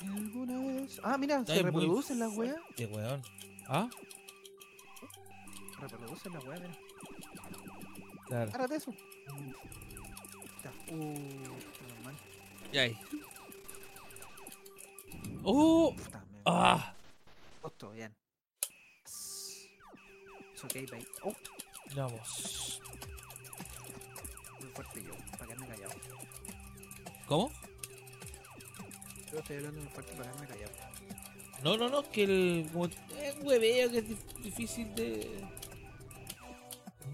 [0.00, 2.56] Si alguna vez- Ah, mira, se muy reproducen las weas.
[2.70, 3.22] Este weón.
[3.68, 3.88] ¿Ah?
[5.80, 6.76] Reproducen las weas, mira.
[8.26, 8.48] Claro.
[8.50, 8.90] Agárrate eso.
[10.90, 12.14] Uh, normal.
[12.72, 12.98] Ya ahí.
[15.48, 15.94] ¡Oh!
[15.96, 16.92] Puta, me ¡Ah!
[17.62, 18.12] costó bien.
[19.04, 19.68] Es
[20.64, 20.74] ok.
[21.22, 21.32] Oh,
[21.94, 22.80] Vamos.
[24.60, 25.92] muy fuerte yo, para quedarme callado.
[27.28, 27.50] ¿Cómo?
[29.32, 30.72] Yo estoy hablando muy fuerte para quedarme callado.
[31.62, 32.68] No, no, no, que el.
[32.72, 35.44] Como, es un hueveo que es dif- difícil de.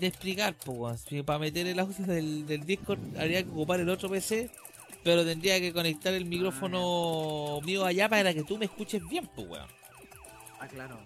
[0.01, 4.09] de explicar, pues, para meter el audio del, del Discord habría que ocupar el otro
[4.09, 4.51] PC,
[5.03, 9.49] pero tendría que conectar el micrófono mío allá para que tú me escuches bien, pues,
[9.49, 9.69] weón.
[10.61, 10.99] Ah, claro.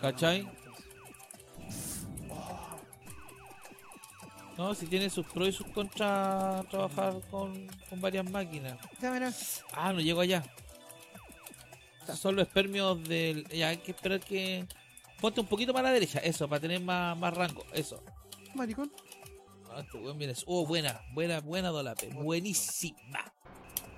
[0.00, 0.48] ¿Cachai?
[2.30, 2.76] Oh,
[4.56, 8.78] No, si tiene sus pros y sus contras trabajar con, con varias máquinas.
[9.72, 10.42] Ah, no llego allá.
[12.14, 13.46] Son los espermios del.
[13.48, 14.64] Ya hay que esperar que.
[15.20, 18.02] Ponte un poquito más a la derecha, eso, para tener más, más rango, eso.
[18.54, 18.92] Maricón.
[19.80, 20.34] Este viene.
[20.46, 22.08] Oh, buena, buena, buena Dolape.
[22.08, 23.32] Buenísima.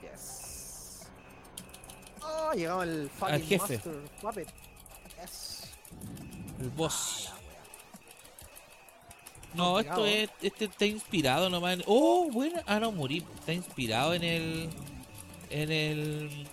[0.03, 1.07] Yes.
[2.22, 3.74] Oh, llegaba el fucking Al jefe.
[3.74, 4.49] Master Puppet.
[5.20, 5.70] Yes.
[6.61, 7.29] El boss.
[7.33, 7.39] Ah.
[9.55, 10.29] No, esto es.
[10.43, 11.74] Este está inspirado nomás.
[11.74, 12.62] en- Oh, buena.
[12.66, 13.24] Ah, no, morí.
[13.39, 14.70] Está inspirado en el.
[15.51, 16.47] En el.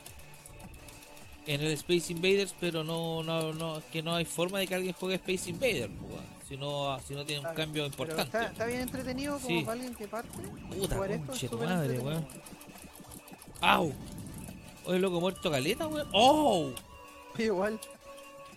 [1.47, 4.93] En el Space Invaders, pero no, no, no, que no hay forma de que alguien
[4.93, 6.21] juegue Space Invaders, pues.
[6.47, 8.21] Si no, si no tiene un Está- cambio importante.
[8.23, 9.61] está, está bien entretenido como Sí.
[9.61, 10.29] para alguien que parte.
[10.77, 12.27] Puta, jugar esto es madre, weón.
[13.61, 13.93] ¡Au!
[14.85, 16.07] Oye, loco, muerto caleta, weón.
[16.13, 16.71] ¡Oh!
[17.37, 17.79] Igual.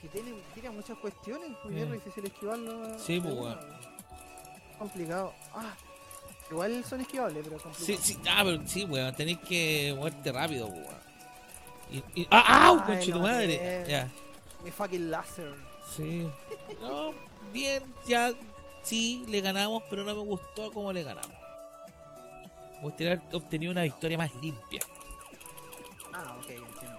[0.03, 1.83] Que tiene, tiene muchas cuestiones, pues Eh.
[1.83, 2.99] es difícil esquivarlo.
[2.99, 3.59] Sí, pues, weón.
[4.79, 5.33] Complicado.
[5.55, 5.75] Ah,
[6.51, 8.05] igual son esquivables, pero Sí, complicados.
[8.07, 9.17] sí, ah, pero sí, weón.
[9.17, 10.99] Tenéis que moverte rápido, weón.
[11.91, 12.81] Y, y- ¡Ah, ¡Au!
[12.81, 13.85] Ay, Conche tu lo madre.
[13.89, 14.09] Ya.
[14.63, 15.55] Mi fucking láser.
[15.97, 16.29] Sí.
[16.83, 17.13] No,
[17.53, 18.33] bien, ya.
[18.83, 21.37] Sí, le ganamos, pero no me gustó cómo le ganamos.
[22.77, 24.81] Me gustaría haber obtenido una victoria más limpia.
[26.13, 26.99] Ah, ok, entiendo.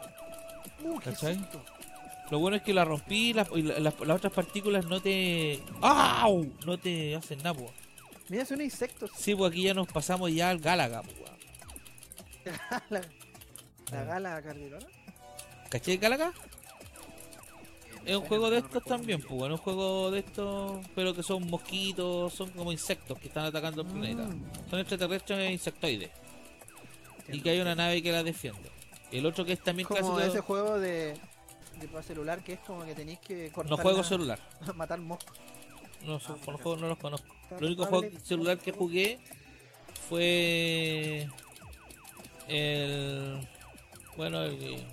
[0.84, 2.30] Uh.
[2.32, 5.64] Lo bueno es que la rompí las- y la- las, las otras partículas no te.
[5.82, 6.46] ¡Au!
[6.66, 7.72] No te hacen nada, po.
[8.28, 9.10] Mira, son insectos.
[9.16, 11.40] Sí, pues aquí ya nos pasamos ya al Gálaga, weón.
[12.90, 13.02] la,
[13.92, 14.86] la gala cardiolora.
[15.70, 16.32] ¿Cachai el Gálaga?
[18.06, 21.48] Es un juego de estos también, pues, bueno, un juego de estos, pero que son
[21.50, 24.24] mosquitos, son como insectos que están atacando el planeta.
[24.24, 26.10] Mm, Son extraterrestres e insectoides.
[27.32, 28.72] Y que hay una nave que la defiende.
[29.12, 30.20] El otro que es también como clásico.
[30.22, 31.14] ese juego de,
[31.80, 34.40] de celular que es como que tenéis que cortar No juego la- celular.
[34.76, 35.38] matar moscos.
[36.06, 37.36] No, son- Ah, con los juegos no los conozco.
[37.60, 39.20] El único juego celular que jugué
[40.08, 41.28] fue
[42.48, 43.48] el
[44.18, 44.84] bueno el,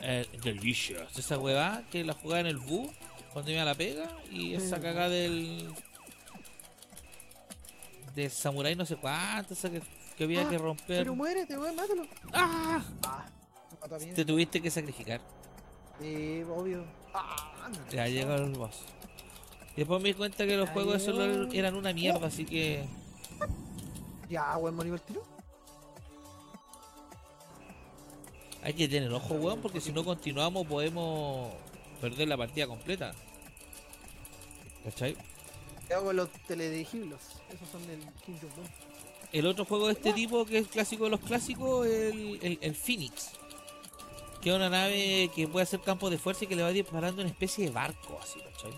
[0.00, 2.90] el Delicious, esa huevada que la jugaba en el bus
[3.32, 5.72] cuando iba a la pega y esa cagada del
[8.14, 9.82] del samurai no sé cuánto, esa que,
[10.16, 10.98] que había Ah, que romper.
[10.98, 12.06] Pero muérete, weón, mátalo.
[12.32, 12.82] ¡Ah!
[13.04, 13.26] Ah.
[14.14, 15.20] Te tuviste que sacrificar.
[16.00, 16.84] Sí, obvio.
[17.14, 18.84] Ah, Ya llegó el boss.
[19.74, 22.86] Y después me di cuenta que los juegos de celular eran una mierda, así que
[24.30, 25.22] Ya, weón, morí el tiro.
[28.62, 31.52] Hay que tener ojo, weón, porque si no continuamos podemos
[32.00, 33.14] perder la partida completa.
[34.84, 35.16] ¿Cachai?
[35.86, 37.18] ¿Qué hago los teledirigibles?
[37.52, 38.68] Esos son del Kingdom Come.
[39.32, 42.74] El otro juego de este tipo, que es clásico de los clásicos, el, el, el
[42.74, 43.30] Phoenix.
[44.40, 47.22] Que es una nave que puede hacer campo de fuerza y que le va disparando
[47.22, 48.72] una especie de barco, así, ¿cachai?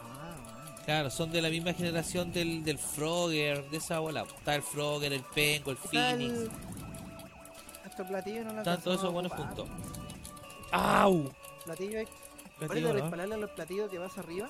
[0.00, 0.82] Ah.
[0.84, 4.22] Claro, son de la misma generación del, del Frogger, de esa bola.
[4.22, 6.50] Está el Frogger, el Pengo, el Phoenix.
[7.98, 8.04] El...
[8.04, 9.68] Estos platillos no lo Están todos esos buenos juntos.
[10.70, 11.30] ¡Au!
[11.64, 11.98] Platillo
[12.58, 12.94] Platillo, ¿no?
[12.94, 14.48] dispararle a los platillos que vas arriba,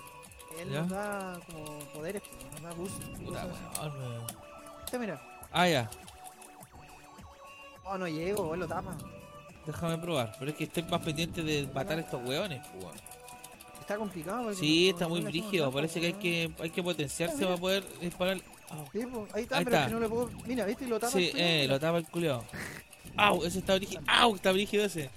[0.59, 0.81] él Ya.
[0.81, 3.03] nos da como poderes, pues, nos da boost.
[3.25, 4.27] Puta, weón.
[4.85, 5.21] Este, mira.
[5.53, 5.91] Ah, ya.
[7.85, 8.97] Oh, no llego, él lo tapa.
[9.67, 10.35] Déjame probar.
[10.39, 12.97] Pero es que estoy más pendiente de matar a estos weones, pues, weón.
[13.81, 14.55] Está complicado.
[14.55, 15.71] Sí, está muy brígido.
[15.73, 18.39] Parece que hay que, hay que potenciarse para poder disparar.
[18.71, 18.85] Au.
[18.93, 19.81] Sí, pues, ahí está, Ahí pero está.
[19.81, 20.31] es que no le puedo.
[20.47, 20.85] Mira, ¿viste?
[20.85, 21.13] Y lo tapa.
[21.13, 22.45] Sí, el eh, lo tapa el culiao.
[23.19, 23.45] ¡Au!
[23.45, 24.03] Ese está brígido.
[24.07, 24.35] ¡Au!
[24.37, 25.11] Está brígido ese.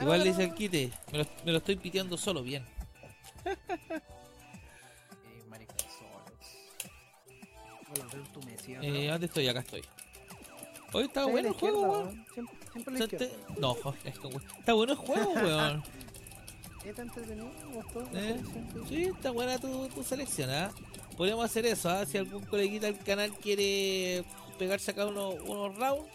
[0.00, 0.90] Igual le dice el quite.
[1.12, 2.64] Me lo, me lo estoy piteando solo, bien.
[8.68, 9.08] Eh, Eh.
[9.10, 9.48] ¿Dónde estoy?
[9.48, 9.82] Acá estoy.
[10.92, 12.26] Hoy está Sí, bueno el juego, weón.
[12.34, 15.82] Siempre, siempre la No, es como- está bueno el juego, weón.
[16.84, 17.50] ¿Está entretenido?
[18.14, 18.40] Eh?
[18.88, 20.70] Sí, está buena tu, tu selección, ¿ah?
[21.16, 22.06] Podríamos hacer eso, ¿ah?
[22.06, 24.24] Si algún coleguita del canal quiere
[24.58, 26.08] pegarse acá unos, unos rounds,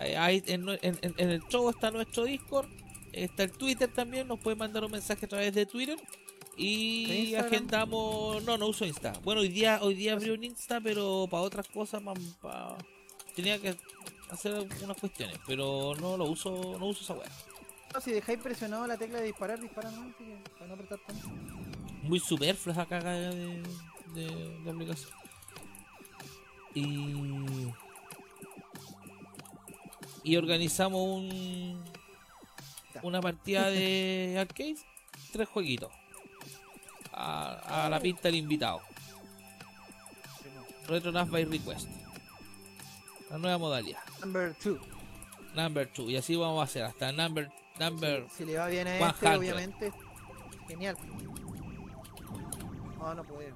[0.00, 2.66] ahí, ahí en, en- en- en el show está nuestro Discord,
[3.12, 5.96] está el Twitter también, nos puede mandar un mensaje a través de Twitter
[6.56, 8.42] ¿De y agendamos...
[8.44, 9.12] No, no uso Insta.
[9.24, 12.76] Bueno, hoy día hoy día abrí un Insta, pero para otras cosas, más pa-
[13.34, 13.76] tenía que
[14.30, 17.28] hacer unas cuestiones, pero no lo uso, no uso esa weá.
[17.94, 20.12] No, si dejáis presionado la tecla de disparar, dispara no,
[20.54, 21.28] para no apretar tanto.
[22.02, 23.62] muy superflua esa caga de,
[24.14, 25.10] de, de aplicación.
[26.74, 27.14] Y.
[30.22, 31.82] Y organizamos un.
[33.02, 34.76] Una partida de arcade,
[35.32, 35.90] tres jueguitos.
[37.12, 38.80] A, a la pinta del invitado.
[40.86, 41.88] Retro Nav by Request.
[43.30, 44.00] La nueva modalidad.
[44.20, 44.78] Number 2.
[45.54, 46.10] Number 2.
[46.10, 47.50] Y así vamos a hacer hasta number.
[47.78, 48.26] Number.
[48.36, 49.08] Si le va bien a 100.
[49.08, 49.92] este, obviamente.
[50.66, 50.96] Genial.
[52.98, 53.52] No, no puede.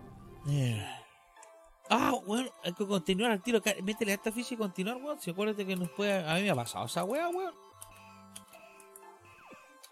[1.91, 3.61] Ah, bueno, hay que continuar al tiro.
[3.83, 5.21] Métele a esta ficha y continuar, weón.
[5.21, 6.27] Si acuérdate que nos puede.
[6.27, 7.55] A mí me ha pasado esa weá, weón.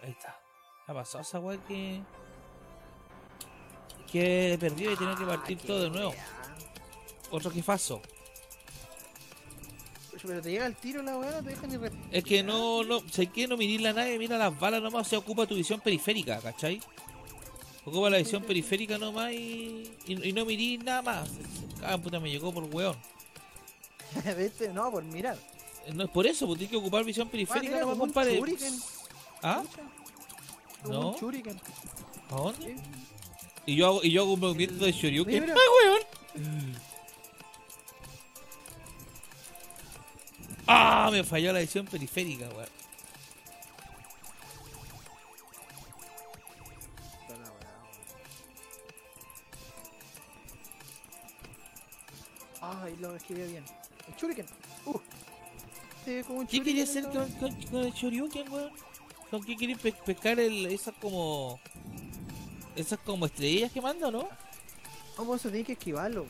[0.03, 0.41] Ahí está.
[0.87, 2.03] Me ha pasado esa weá que.
[4.11, 6.15] Que he perdido y tengo que partir Ah, todo de nuevo.
[7.31, 8.01] Otro jefazo.
[10.25, 12.09] Pero te llega el tiro la weá, no te deja ni respirar.
[12.15, 15.17] Es que no, no, sé que no mirar la nave, mira las balas nomás, se
[15.17, 16.81] ocupa tu visión periférica, ¿cachai?
[17.85, 21.29] Ocupa la visión periférica nomás y, y, y no mirí nada más.
[21.85, 22.97] Ah, puta, me llegó por weón.
[24.39, 24.69] ¿Viste?
[24.73, 25.37] No, por mirar.
[25.93, 28.41] No es por eso, porque tienes que ocupar visión Ah, periférica nomás, compadre.
[29.43, 29.63] ¿Ah?
[30.89, 31.11] No.
[31.11, 31.61] un shuriken.
[32.31, 32.67] ¿A dónde?
[32.77, 32.83] Sí.
[33.67, 35.43] Y yo hago, y yo hago un movimiento de Shoryuken.
[35.43, 36.03] ¡Ay, weón!
[40.67, 41.09] ¡Ah!
[41.13, 42.82] Me falló la visión periférica, weón.
[52.83, 53.65] Ay, lo escribí bien.
[54.09, 54.47] El Shuriken.
[54.87, 54.99] Uh.
[56.05, 58.73] Ve como un ¿Qué shuriken quería hacer con, con, con el Shoryuken, weón?
[59.31, 61.61] ¿Con qué quería pe- pescar el, esas como.
[62.75, 64.29] Esas como estrellas que manda, no?
[65.19, 66.27] No, pues eso tiene que esquivarlo.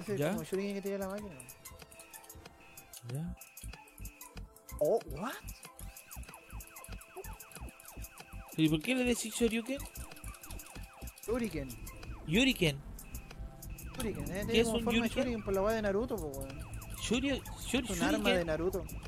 [0.00, 0.28] Ese es ¿Ya?
[0.30, 1.34] como el Shuriken que tira la máquina.
[3.14, 3.36] Ya.
[4.80, 5.32] Oh, what?
[8.58, 9.78] ¿Y por qué le decís Shoryuken?
[11.26, 11.68] Shuriken.
[12.26, 12.80] Yuriken.
[13.96, 14.26] Shuriken, eh.
[14.26, 15.08] ¿Qué Tiene es como forma de?
[15.08, 16.60] Shuriken por la weá de Naruto, pues weón.
[17.02, 18.46] Shuri, Shur- Es un arma de Shuriken.
[18.46, 18.84] Naruto.
[18.84, 19.06] Shuriken,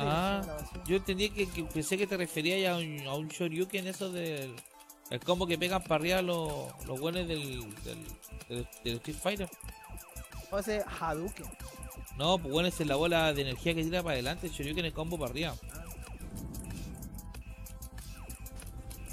[0.00, 0.42] Ah.
[0.86, 4.10] Yo entendí que, que pensé que te referías ya a un, a un Shoryuken, eso
[4.12, 4.54] del.
[5.10, 8.04] El combo que pegan para arriba los, los buenos del, del,
[8.50, 9.48] del, del Street Fighter.
[10.50, 11.46] Vamos a hacer Hadouken.
[12.18, 14.48] No, pues bueno, esa es la bola de energía que tira para adelante.
[14.48, 15.54] El Shoryuken es combo para arriba.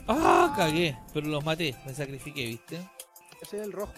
[0.08, 0.54] ¡Ah!
[0.56, 2.76] Cagué, pero los maté, me sacrifiqué, ¿viste?
[3.42, 3.94] Ese es el rojo.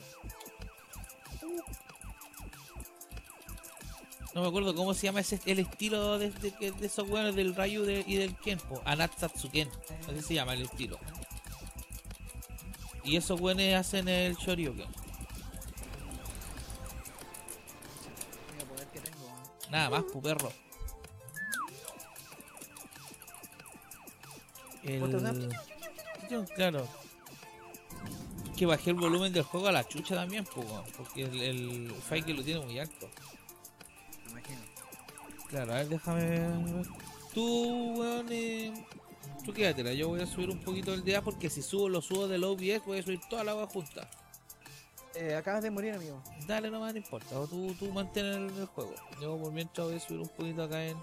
[4.38, 7.55] No me acuerdo cómo se llama ese, el estilo de, de, de esos buenos del
[7.55, 8.79] de- y del Kenpo.
[8.85, 9.67] Anatsatsuken,
[10.07, 10.99] así se llama el estilo.
[13.03, 14.85] Y esos buenos hacen el Shoryuken.
[19.71, 20.51] Nada más, pu perro.
[25.01, 25.49] ¿Otro El...
[26.29, 26.88] Yo, claro.
[28.55, 32.35] Que bajé el volumen del juego a la chucha también, weón, porque el, el Fike
[32.35, 33.09] lo tiene muy alto.
[35.49, 36.85] Claro, a ver, déjame ver.
[37.33, 38.73] Tú, weón, eh,
[39.45, 39.93] tú quédatela.
[39.93, 42.85] Yo voy a subir un poquito el DA porque si subo, lo subo del OBS,
[42.85, 44.09] voy a subir toda la agua junta.
[45.15, 46.21] Eh, acabas de morir, amigo.
[46.45, 47.39] Dale nomás, no importa.
[47.39, 48.93] O tú, tú mantén el, el juego.
[49.21, 50.97] Yo por mientras voy a subir un poquito acá en.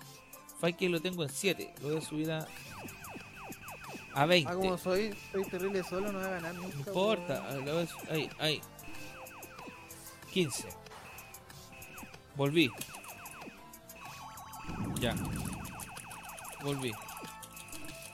[0.60, 1.74] Fike lo tengo en 7.
[1.80, 2.46] Lo voy a subir a.
[4.14, 4.50] A 20.
[4.50, 6.74] Ah, como soy, soy terrible solo, no voy a ganar nunca.
[6.74, 7.48] No importa.
[8.08, 8.60] Ahí, ahí.
[10.32, 10.68] 15.
[12.36, 12.70] Volví.
[15.04, 15.14] Ya.
[16.62, 16.90] Volví.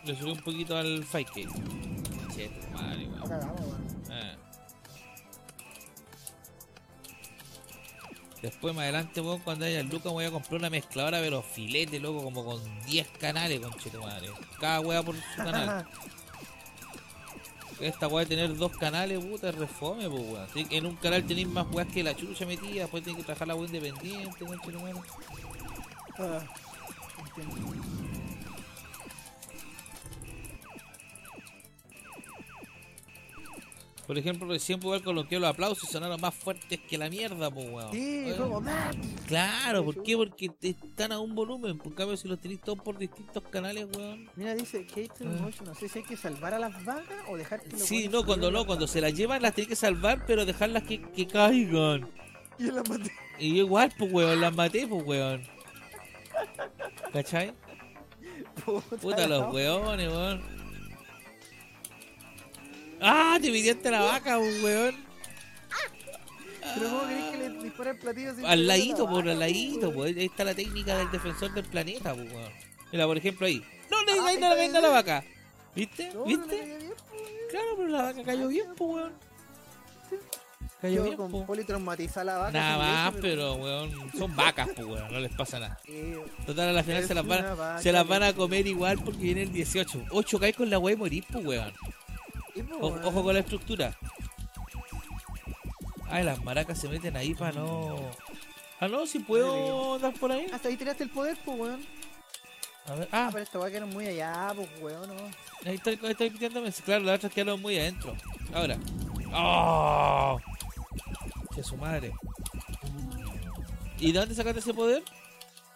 [0.03, 1.47] Le subí un poquito al Fike.
[2.35, 4.03] Che, tu madre, weón.
[4.11, 4.35] Ah.
[8.43, 12.25] Después más adelante, weón, cuando haya lucas voy a comprar una mezcladora pero filete, loco,
[12.25, 14.31] como con 10 canales, con madre.
[14.59, 15.87] Cada wea por su canal.
[17.81, 20.49] Esta weá de tener dos canales, puta, refome, pues weón.
[20.53, 23.47] Sí, En un canal tenéis más weas que la chucha metida, después tenéis que trabajar
[23.47, 24.45] la wea independiente.
[26.19, 26.43] Ah,
[34.11, 37.71] Por ejemplo, recién pues, coloqué los aplausos y sonaron más fuertes que la mierda, pues
[37.71, 37.93] weón.
[37.93, 38.61] Sí, como.
[39.29, 40.17] Claro, ¿por qué?
[40.17, 41.79] Porque están a un volumen.
[41.79, 44.29] Por cambio, si los tenéis todos por distintos canales, weón.
[44.35, 45.49] Mira, dice Kate Ah.
[45.65, 48.51] No sé si hay que salvar a las vacas o dejar que Sí, no, cuando
[48.51, 52.11] no, cuando se las llevan las tenéis que salvar, pero dejarlas que, que caigan.
[52.59, 53.13] Y yo las maté.
[53.39, 55.60] Y yo igual, pues weón, las maté, pues weón.
[57.13, 57.55] ¿Cachai?
[59.01, 59.51] Puta los no.
[59.51, 60.43] weones, weón.
[63.01, 63.39] ¡Ah!
[63.41, 64.97] Te pidiente la vaca, pues, weón.
[66.75, 69.89] Pero ¿cómo querés que le dispare el platillo sin Al ladito, por vaca, al ladito,
[69.89, 69.95] weón?
[69.95, 70.17] pues.
[70.17, 72.53] Ahí está la técnica del defensor del planeta, pues, weón.
[72.93, 73.65] Mira, por ejemplo, ahí.
[73.91, 75.25] No le Ah, digáis ahí nada, venga la vaca.
[75.75, 76.11] ¿Viste?
[76.13, 76.65] No, le ¿Viste?
[76.65, 77.05] bien, po.
[77.51, 79.13] Claro, pero la vaca cayó bien, pues, weón.
[80.81, 81.45] Cayó bien, con pues.
[81.45, 82.53] poli traumatiza a la vaca.
[82.53, 85.13] Nada más, leche, pero, weón, son vacas, pues, weón.
[85.13, 85.79] No les pasa nada.
[86.47, 89.19] Total, a la final se las van, vaca se las van a comer igual porque
[89.19, 90.05] viene el 18.
[90.11, 91.73] 8 caes con la weá y morís, pues, weón.
[92.81, 93.95] po, Ojo, con la estructura.
[96.09, 98.11] Ay, las maracas se meten ahí para no.
[98.81, 100.47] Ah, no, si puedo andar por ahí.
[100.53, 101.87] Hasta ahí tiraste el poder, pues, weón.
[102.87, 105.15] A ver, Ah, ah, pero esta va a quedar muy allá, pues, weón, no.
[105.69, 106.73] ahí estoy, ahí pidiéndome.
[106.73, 108.17] Claro, las otras quedaron muy adentro.
[108.55, 108.79] Ahora.
[109.33, 110.41] ¡Oh!
[111.55, 112.13] Que su madre.
[113.99, 115.03] ¿Y de dónde sacaste ese poder?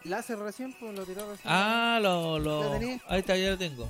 [0.05, 1.47] Láser recién, pues, lo tiró recién.
[1.53, 2.39] Ah, lo.
[2.39, 2.65] lo...
[2.65, 3.01] ¿Lo tenés?
[3.09, 3.89] Ahí está, ya lo tengo.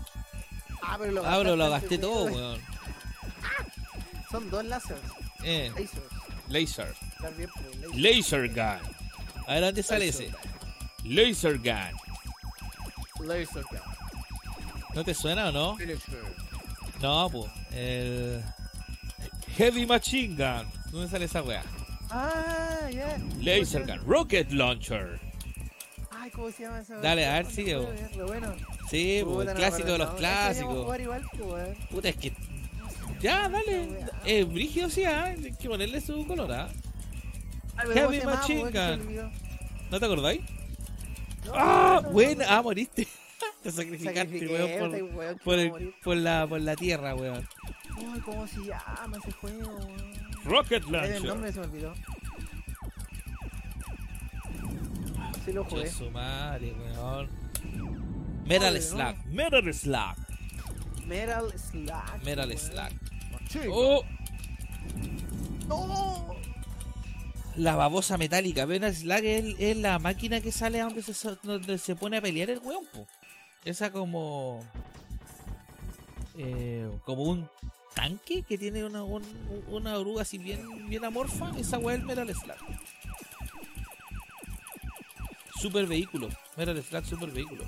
[0.83, 2.61] Ah, pero lo Ah, pero lo gastaste gasté todo, de- weón.
[4.31, 5.03] Son dos láseres.
[5.45, 6.03] Eh, Lasers.
[6.49, 6.95] laser.
[7.21, 7.97] Pues, laser.
[7.97, 8.95] Laser gun.
[9.47, 10.31] A ver, ¿dónde sale ese?
[11.05, 13.27] Laser gun.
[13.29, 13.81] Laser gun.
[14.95, 15.77] ¿No te suena o no?
[17.03, 17.51] No, pues.
[17.73, 18.43] El.
[19.57, 20.84] Heavy Machine Gun.
[20.95, 21.61] ¿Dónde sale esa weá?
[22.09, 23.19] Ah, ya.
[23.41, 23.99] Laser Gun.
[24.07, 25.19] Rocket Launcher.
[26.13, 26.99] Ay, ¿cómo se llama esa?
[26.99, 28.55] Dale, a ver, sigue, verlo, bueno.
[28.89, 30.85] Sí, pues, el no, clásico de los no, clásicos.
[30.85, 31.75] jugar igual, pues, weón.
[31.91, 32.33] Puta, es que.
[33.21, 33.89] Ya, dale.
[34.25, 36.69] Eh, brígido sí, ah, hay que ponerle su color, ¿ah?
[37.75, 39.33] ¿cómo Heavy Machine weón, Gun.
[39.91, 40.43] ¿No te acordáis?
[41.45, 42.03] No, ¡Ah!
[42.13, 43.09] Buena, ah, moriste.
[43.65, 45.11] Te sacrificaste, weón,
[45.45, 47.45] weón el- por la, por la tierra, weón.
[47.97, 49.77] Uy, ¿cómo se llama ese juego?
[49.77, 50.24] weón?
[50.45, 51.95] Rocket Ay, El nombre se me olvidó.
[55.45, 55.91] Sí lo jugué.
[55.91, 57.29] su madre, weón.
[58.47, 60.17] Metal Slug, Metal Slug,
[61.07, 62.25] Metal Slug.
[62.25, 62.59] Metal.
[62.59, 62.93] Slug.
[63.71, 64.05] Oh,
[65.69, 66.35] ¡No!
[67.57, 68.67] la babosa metálica.
[68.67, 72.59] Metal Slug es, es la máquina que sale se, donde se pone a pelear el
[72.59, 73.07] weón, po.
[73.65, 74.63] Esa como.
[76.37, 77.49] eh, como un
[77.95, 79.25] tanque que tiene una, un-
[79.69, 81.53] una oruga así bien, bien amorfa.
[81.59, 82.57] Esa weá es el Metal Slug.
[85.61, 86.29] Super vehículo.
[86.57, 87.65] Metal Slug, super vehículo.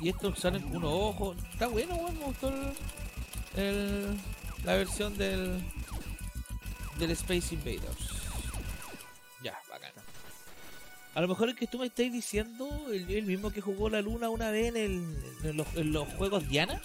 [0.00, 1.36] Y estos salen con unos ojos.
[1.52, 2.18] Está bueno, weón.
[2.18, 2.52] Me gustó
[3.56, 4.18] el-
[4.64, 5.62] la versión del
[6.98, 8.08] del Space Invaders.
[9.42, 9.90] Ya, bacán.
[11.14, 14.00] A lo mejor es que tú me estás diciendo el, el mismo que jugó la
[14.02, 16.80] Luna una vez en, el- en los, en los juegos Diana.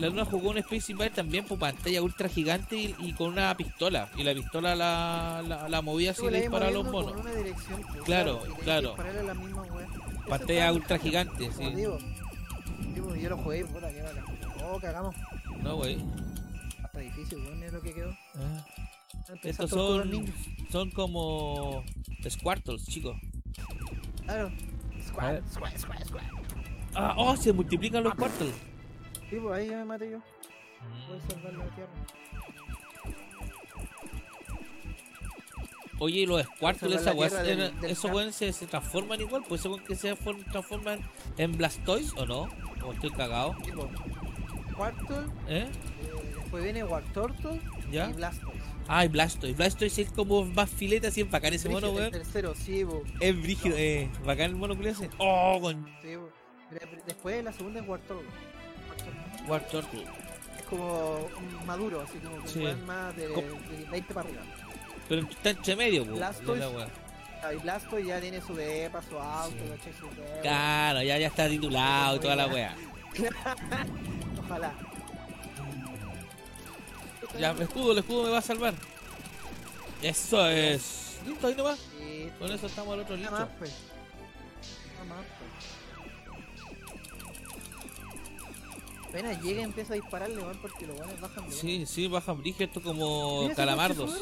[0.00, 3.56] La Luna jugó un Space Invaders también por pantalla ultra gigante y, y con una
[3.56, 4.10] pistola.
[4.16, 6.84] Y la pistola la, la, la movía así y Tú le le disparaba a los
[6.84, 7.12] monos.
[7.12, 8.94] por una dirección, pues, Claro, claro.
[9.24, 9.62] la misma
[10.28, 11.64] Pantalla ultra gigante, sí.
[11.74, 11.98] digo,
[12.94, 14.24] digo, yo lo jugué, puta, que bacán.
[14.64, 15.14] Oh, cagamos.
[15.62, 16.04] No, güey.
[16.82, 18.10] Hasta difícil, weón, es lo que quedó.
[18.34, 18.64] Ah,
[19.42, 20.24] Estos son,
[20.70, 21.84] son como
[22.28, 23.16] Squirtles, chicos.
[24.24, 24.50] Claro.
[25.06, 26.22] Squad, squad, squad, squad.
[26.94, 28.54] Ah, oh, se multiplican los Squirtles.
[29.30, 30.18] Sí, pues ahí ya me maté yo.
[31.08, 31.90] Voy a salvar la tierra.
[35.98, 37.28] Oye, y los Squirtles, esa weá,
[37.82, 41.00] esos weones se, se transforman igual, pues según que se for- transforman
[41.38, 42.48] en Blastoise o no,
[42.84, 43.88] o estoy cagado, pues.
[44.76, 45.16] Quartle,
[45.48, 45.66] ¿eh?
[45.66, 45.68] eh,
[46.36, 47.58] después viene Wartortle
[47.90, 48.10] ¿Ya?
[48.10, 48.75] y Blastoise.
[48.88, 52.12] Ah, y Blastoise, Blastoise es como más fileta, así en bacán ese mono, Brígido, weón.
[52.12, 53.02] tercero, sí, pues.
[53.20, 55.10] Es brígido, eh, bacán el mono hace.
[55.18, 56.14] Oh, con Sí,
[56.70, 58.28] pero Después la segunda es Wartortle.
[59.48, 60.04] Wartortle.
[60.58, 61.28] Es como
[61.66, 62.58] maduro, así como que Sí.
[62.60, 64.42] weón más de, de 20 para arriba.
[65.08, 66.16] Pero está entre medio, pues.
[66.16, 66.64] Blastoise.
[67.54, 69.90] y Blastoise ya tiene su depa, su auto, Sí.
[69.98, 70.40] su depa.
[70.42, 72.74] Claro, ya, ya está titulado y toda la weá.
[74.44, 74.72] Ojalá.
[77.38, 78.74] Ya, el escudo, el escudo me va a salvar.
[80.02, 81.18] Eso es.
[81.26, 81.78] Listo, ahí nomás.
[81.78, 83.72] Sí, Con eso estamos al otro Nada más, pues.
[84.94, 85.56] Nada más, pues.
[89.08, 92.66] Apenas llega empieza a dispararle, weón, porque los weones bajan de Sí, sí, bajan brígido
[92.66, 94.18] esto como Mira calamardos.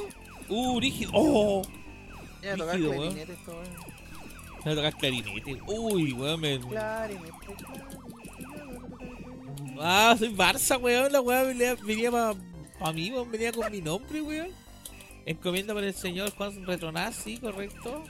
[0.49, 1.11] Uh, brígido.
[1.15, 1.63] Oh,
[2.41, 2.93] Mira, tocar weón.
[2.97, 3.65] clarinete esto, weón.
[4.65, 5.61] me va a tocar clarinete.
[5.67, 6.61] Uy, weón, me.
[6.61, 7.33] Clarinete.
[9.81, 11.11] Ah, soy Barça, weón.
[11.13, 12.11] La weá venía, venía
[12.85, 13.31] para mí, weón.
[13.31, 14.49] Venía con mi nombre, weón.
[15.25, 18.05] Encomienda para el señor Juan Retronaz, sí, correcto.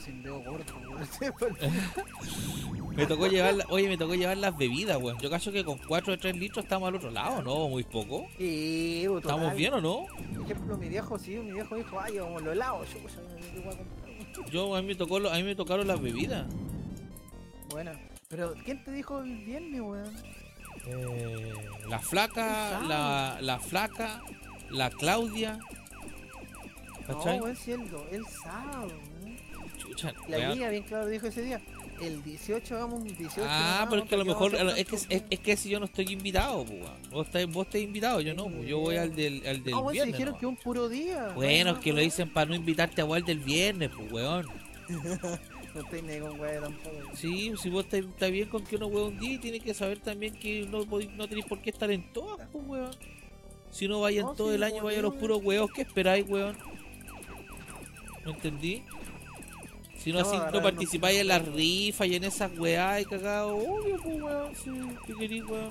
[0.00, 1.08] Sin dedo gordo, weón.
[2.96, 5.18] Me tocó llevar, la- oye, me tocó llevar las bebidas, weón.
[5.18, 7.68] Yo cacho que con 4 de 3 litros estamos al otro lado, ¿no?
[7.68, 8.26] Muy poco.
[8.36, 10.06] Sí, ¿Estamos bien o no?
[10.34, 12.88] Por ejemplo, mi viejo, sí, mi viejo dijo, ay, vamos los helados.
[12.92, 14.03] Yo, pues, yo a.
[14.50, 16.46] Yo, a mí me tocó, lo- a mí me tocaron las bebidas.
[17.70, 17.92] Buena.
[18.28, 20.12] Pero, ¿quién te dijo el viernes, weón?
[20.86, 21.52] Eh,
[21.88, 24.22] la flaca, la, la flaca,
[24.70, 25.58] la Claudia.
[27.06, 27.38] ¿Cachai?
[27.38, 28.88] No, weón, el, do- el sábado,
[29.22, 29.36] weón.
[29.78, 30.54] Chucha, La weón.
[30.58, 31.60] guía, bien claro, dijo ese día.
[32.00, 33.42] El 18 hagamos un 18.
[33.48, 35.86] Ah, pero es que a lo mejor es que, es, es que si yo no
[35.86, 37.10] estoy invitado, pues, weón.
[37.10, 39.78] vos estáis, vos estáis invitado, yo no, pues, yo voy al del, al del Ah,
[39.78, 40.12] weón, se viernes.
[40.14, 40.40] dijeron nomás.
[40.40, 41.28] que un puro día.
[41.34, 42.04] Bueno, No, es que lo weón.
[42.06, 44.46] dicen para no invitarte a al del viernes, pues, weón.
[45.74, 46.96] No estoy ni con weón tampoco.
[46.96, 47.16] weón.
[47.16, 49.74] Sí, si vos estáis está bien con que uno juegue un día y tiene que
[49.74, 52.90] saber también que no, no tenéis por qué estar en todas, pues, weón.
[53.70, 55.68] Si no vaya en No, todo el año, como vaya a digo, los puros weos,
[55.74, 56.56] ¿qué esperáis, weón?
[58.24, 58.82] ¿Me entendí?
[60.04, 63.96] Si no, así no participáis en las rifas y en esas weas y cagado, obvio,
[64.02, 64.70] pues, weón, sí,
[65.06, 65.70] ¿qué querís, weón?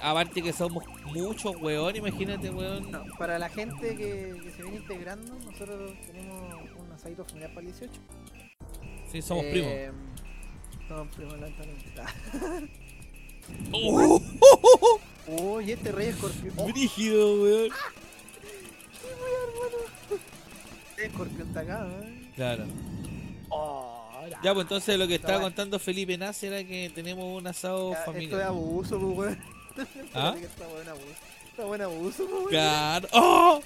[0.00, 2.90] Aparte que somos muchos, weón, imagínate, weón.
[2.90, 7.66] No, para la gente que, que se viene integrando, nosotros tenemos un asadito familiar para
[7.66, 8.00] el 18.
[9.10, 10.88] Sí, somos Eh, primos.
[10.88, 12.02] Somos primos, lamentablemente.
[13.72, 14.20] ¡Oh!
[15.28, 16.52] Oh, y este rey escorpión.
[16.58, 17.64] Oh, Brígido, weón.
[17.72, 18.03] este
[21.14, 22.22] escorpión está acá, ¿eh?
[22.36, 22.64] Claro.
[23.48, 27.92] Oh, Ya, pues entonces lo que estaba contando Felipe Nace era que tenemos un asado
[27.92, 28.42] ya, Esto es familiar.
[28.42, 29.38] abuso, pues, weón.
[30.14, 30.34] ¿Ah?
[30.40, 31.06] Está buen abuso.
[31.50, 32.48] Está buen abuso, pues, weón.
[32.48, 33.08] Claro.
[33.12, 33.62] ¡Oh!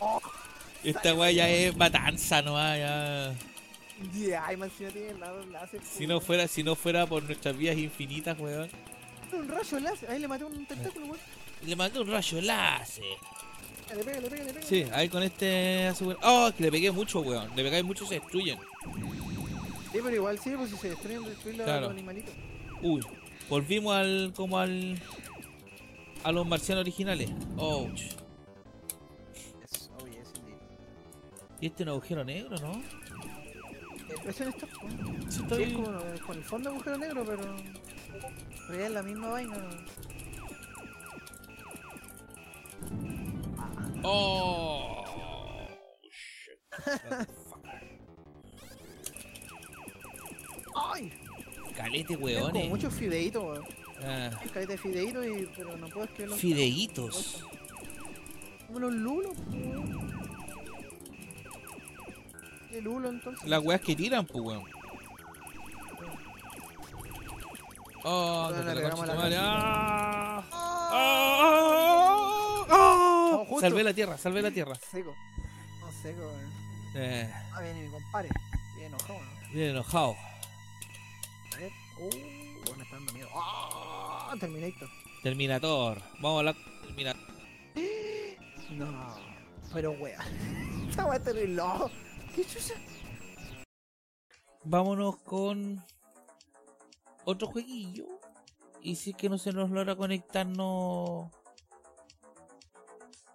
[0.00, 0.20] Oh,
[0.84, 3.34] Esta weá ya es matanza nomás, ya.
[4.12, 5.80] yeah, man, si no tiene lado láser.
[5.84, 8.68] Si no fuera, si no fuera por nuestras vías infinitas, weón.
[9.32, 10.10] Un rayo láser.
[10.10, 11.18] Ahí le maté un tentáculo, weón.
[11.64, 13.04] Le mandé un rayo láser.
[13.96, 14.66] Le pega, le pega, le pega.
[14.66, 17.48] Sí, ahí con este asegura- Oh, que le pegué mucho, weón.
[17.54, 18.58] Le pegáis mucho y se destruyen.
[19.92, 21.80] Sí, pero igual sí, pues si se destruyen, destruyen los, Claro.
[21.82, 22.34] los animalitos.
[22.82, 23.02] Uy,
[23.50, 24.32] volvimos al.
[24.34, 24.98] como al.
[26.24, 27.28] a los marcianos originales.
[27.28, 27.88] Yes, oh
[30.06, 30.54] yes, indeed.
[31.60, 32.72] Y este es un agujero negro, ¿no?
[32.72, 34.66] Eh, Presión esto.
[34.82, 35.22] weón.
[35.30, 35.62] Sí, Sí, estoy.
[35.64, 35.86] es como
[36.26, 37.56] con el fondo de agujero negro, pero.
[38.68, 39.56] Pero ya es la misma vaina.
[44.04, 45.04] Oh.
[46.02, 46.58] Shit.
[50.74, 51.12] ¡Ay!
[51.76, 52.68] Calete, Es como weones.
[52.68, 53.64] mucho fideíto, weón.
[54.04, 56.36] Ah, Caleta de fideíto, y, pero no puedo escribirlo.
[56.36, 57.44] fideitos.
[58.66, 60.12] Como los lulos, weón.
[62.70, 63.48] ¿Qué lulo entonces?
[63.48, 64.64] Las weas que tiran, pues, weón.
[68.04, 69.36] Oh, te le la la tu madre.
[69.38, 70.42] ¡Ah!
[70.50, 70.88] ¡Ah!
[70.90, 72.66] ¡Ah!
[72.70, 73.11] ¡Ah!
[73.42, 73.60] No, justo.
[73.68, 74.74] Salvé la tierra, salvé la tierra.
[74.76, 75.14] Seco.
[75.80, 76.52] No seco, weón.
[76.94, 78.28] Eh, Ah, viene mi compadre.
[78.76, 79.52] Bien enojado, ¿no?
[79.52, 80.16] bien enojado.
[81.54, 81.72] A ver.
[81.98, 82.10] Uh,
[82.66, 83.28] bueno, está dando miedo.
[83.34, 84.34] ¡Ah!
[84.38, 84.88] Terminator.
[85.22, 86.02] Terminator.
[86.20, 86.56] Vamos a hablar.
[86.82, 87.22] Terminator.
[88.72, 89.16] No.
[89.72, 90.18] Pero wea.
[90.88, 91.62] Esta wea terrible.
[92.34, 92.74] ¿Qué chucha?
[94.64, 95.84] Vámonos con
[97.24, 98.06] otro jueguillo.
[98.80, 101.30] Y si es que no se nos logra conectarnos,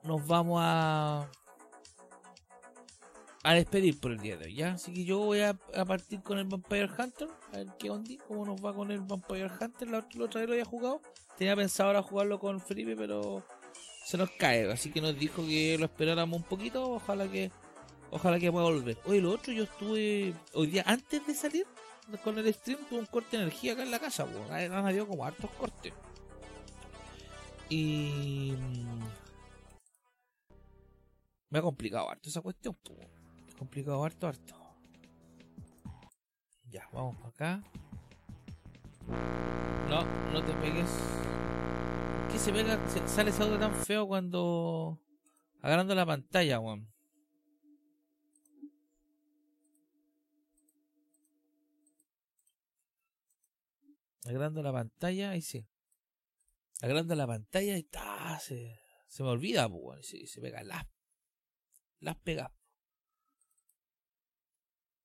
[0.08, 1.30] nos vamos a
[3.43, 4.74] a despedir por el día de hoy, ¿ya?
[4.74, 5.53] Así que yo voy a,
[5.86, 7.30] partir con el Vampire Hunter.
[7.53, 9.89] A ver qué onda, cómo nos va con el Vampire Hunter.
[9.89, 11.01] La, la otra vez lo había jugado.
[11.38, 13.45] Tenía pensado ahora jugarlo con Felipe, pero
[14.03, 14.70] se nos cae.
[14.70, 16.91] Así que nos dijo que lo esperáramos un poquito.
[16.91, 17.49] Ojalá que
[18.12, 18.97] ojalá que pueda volver.
[19.05, 21.66] Oye, lo otro, yo estuve hoy día, antes de salir
[22.26, 24.28] con el stream, tuve un corte de energía acá en la casa.
[24.49, 25.93] Han han habido como hartos cortes.
[27.70, 28.55] Y...
[31.50, 32.78] Me ha complicado harto esa cuestión.
[33.48, 34.56] Me ha complicado harto, harto.
[36.70, 37.64] Ya, vamos para acá.
[39.89, 40.89] No, no te pegues.
[40.89, 42.78] ¿Por ¿Qué se pega?
[42.89, 45.00] se- sale ese audio tan feo cuando...
[45.62, 46.88] Agarrando la pantalla, weón.
[54.26, 55.66] Agrando la pantalla, ahí sí.
[56.82, 58.39] Agrando la pantalla y está.
[58.39, 58.78] Se,
[59.08, 60.86] se me olvida, pues, se, se pega las.
[62.00, 62.52] Las pega.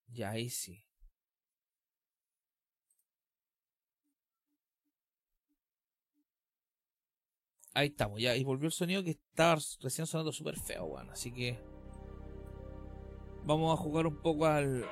[0.09, 0.85] Ya, ahí sí.
[7.75, 8.37] Ahí estamos, ya.
[8.37, 11.11] Y volvió el sonido que estaba recién sonando súper feo, weón.
[11.11, 11.59] Así que.
[13.45, 14.87] Vamos a jugar un poco al.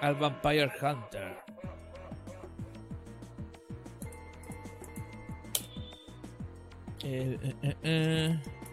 [0.00, 1.36] Al Vampire Hunter.
[7.02, 8.63] Eh, eh, eh, eh.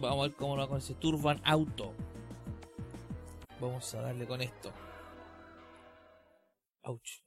[0.00, 1.92] Vamos a ver cómo lo va con ese Turban Auto.
[3.60, 4.72] Vamos a darle con esto.
[6.84, 7.20] Ouch.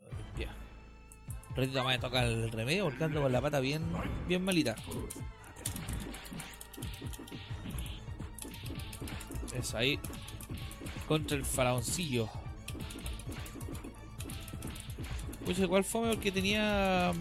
[1.49, 3.85] Un ratito más me toca el remedio porque ando con la pata bien,
[4.27, 4.75] bien malita.
[9.53, 9.99] Eso ahí.
[11.07, 12.27] Contra el faraoncillo.
[15.45, 17.11] Pues igual fome porque tenía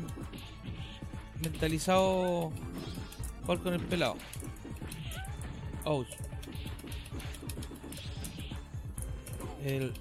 [1.42, 2.50] mentalizado
[3.42, 4.16] jugar con el pelado.
[5.84, 6.08] Ouch.
[9.64, 9.92] El.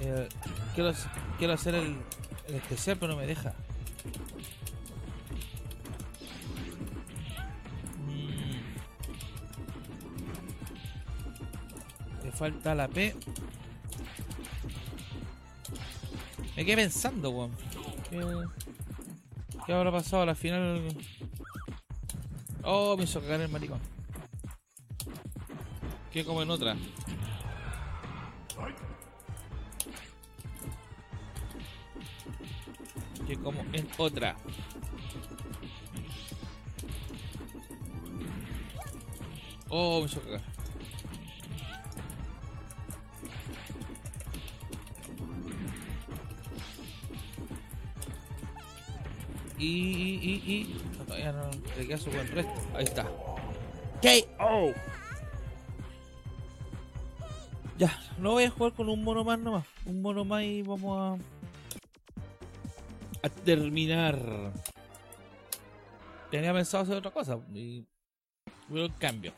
[0.00, 0.28] el-
[0.74, 0.92] quiero,
[1.38, 1.96] quiero hacer el,
[2.48, 3.54] el especial, pero no me deja.
[8.06, 8.58] Mm.
[12.32, 13.14] Falta la P.
[16.56, 17.52] Me quedé pensando, weón.
[19.68, 20.82] ¿Qué, habrá pasado la final?
[22.64, 23.78] Oh, me hizo cagar el maricón.
[26.10, 26.74] ¿Qué como en otra?
[33.26, 34.36] Que como en otra.
[39.68, 40.57] Oh, me hizo cagar.
[49.68, 50.98] Y, y, y, y.
[50.98, 52.52] no, Todavía no le queda su buen resto.
[52.74, 53.04] Ahí está.
[54.00, 54.72] KO.
[57.76, 59.66] Ya, no voy a jugar con un mono más nomás.
[59.84, 61.20] Un mono más y vamos
[63.22, 63.26] a.
[63.26, 64.18] a terminar.
[66.30, 67.84] Tenía pensado hacer otra cosa y
[68.68, 69.34] veo el cambio.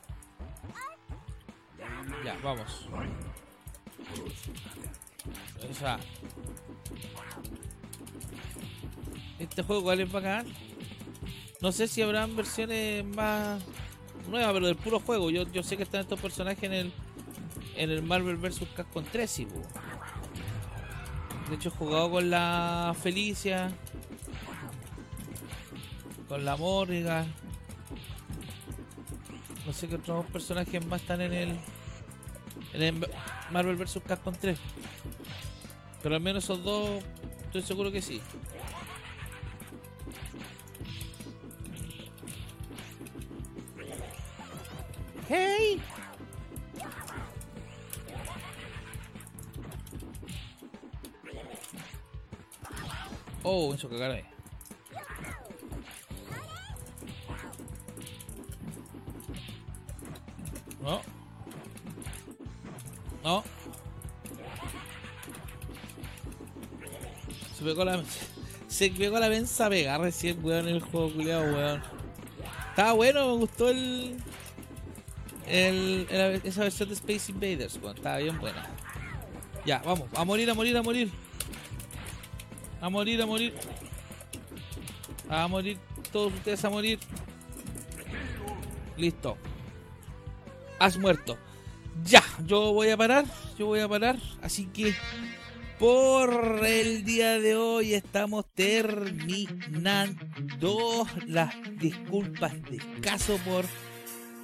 [2.24, 2.89] Ya, vamos.
[5.68, 5.99] O sea,
[9.41, 10.47] este juego cuál es bacán.
[11.61, 13.62] No sé si habrán versiones más
[14.28, 15.30] nuevas, pero del puro juego.
[15.30, 16.93] Yo, yo sé que están estos personajes en el
[17.76, 18.61] en el Marvel vs.
[18.76, 19.47] Capcom 3, sí.
[21.49, 23.70] De hecho, he jugado con la Felicia,
[26.28, 27.32] con la Morrigan.
[29.66, 31.49] No sé qué otros personajes más están en el,
[32.74, 33.07] en el
[33.51, 34.01] Marvel vs.
[34.07, 34.59] Capcom 3.
[36.03, 37.03] Pero al menos esos dos,
[37.47, 38.20] estoy seguro que sí.
[53.81, 54.24] Eso cagar ahí.
[60.83, 61.01] No.
[63.24, 63.45] No.
[67.57, 68.03] Se pegó la.
[68.68, 71.83] Se pegó la mensa pega recién, weón, el juego culiado, weón.
[72.68, 74.18] Estaba bueno, me gustó el,
[75.47, 76.07] el,
[76.45, 77.97] Esa versión de Space Invaders, weón.
[77.97, 78.68] Estaba bien buena.
[79.64, 80.07] Ya, vamos.
[80.14, 81.11] A morir, a morir, a morir.
[82.81, 83.55] A morir, a morir.
[85.31, 85.78] A morir.
[86.12, 86.99] Todos ustedes a morir.
[88.97, 89.37] Listo.
[90.81, 91.39] Has muerto.
[92.05, 93.24] Ya, yo voy a parar.
[93.57, 94.18] Yo voy a parar.
[94.43, 94.93] Así que
[95.78, 100.26] por el día de hoy estamos terminando.
[101.26, 103.64] Las disculpas de caso por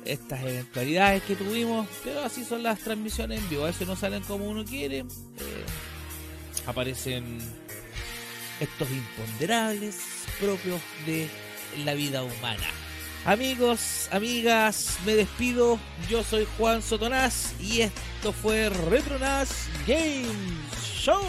[0.05, 1.89] estas eventualidades que tuvimos.
[2.05, 3.64] Pero así son las transmisiones en vivo.
[3.64, 4.99] A veces no salen como uno quiere.
[5.01, 5.05] Eh,
[6.64, 7.65] aparecen
[8.61, 9.96] estos imponderables
[10.40, 11.28] propios de
[11.84, 12.66] la vida humana.
[13.24, 15.80] Amigos, amigas, me despido.
[16.09, 20.28] Yo soy Juan Sotonás y esto fue Retronaz Game
[20.80, 21.20] Show.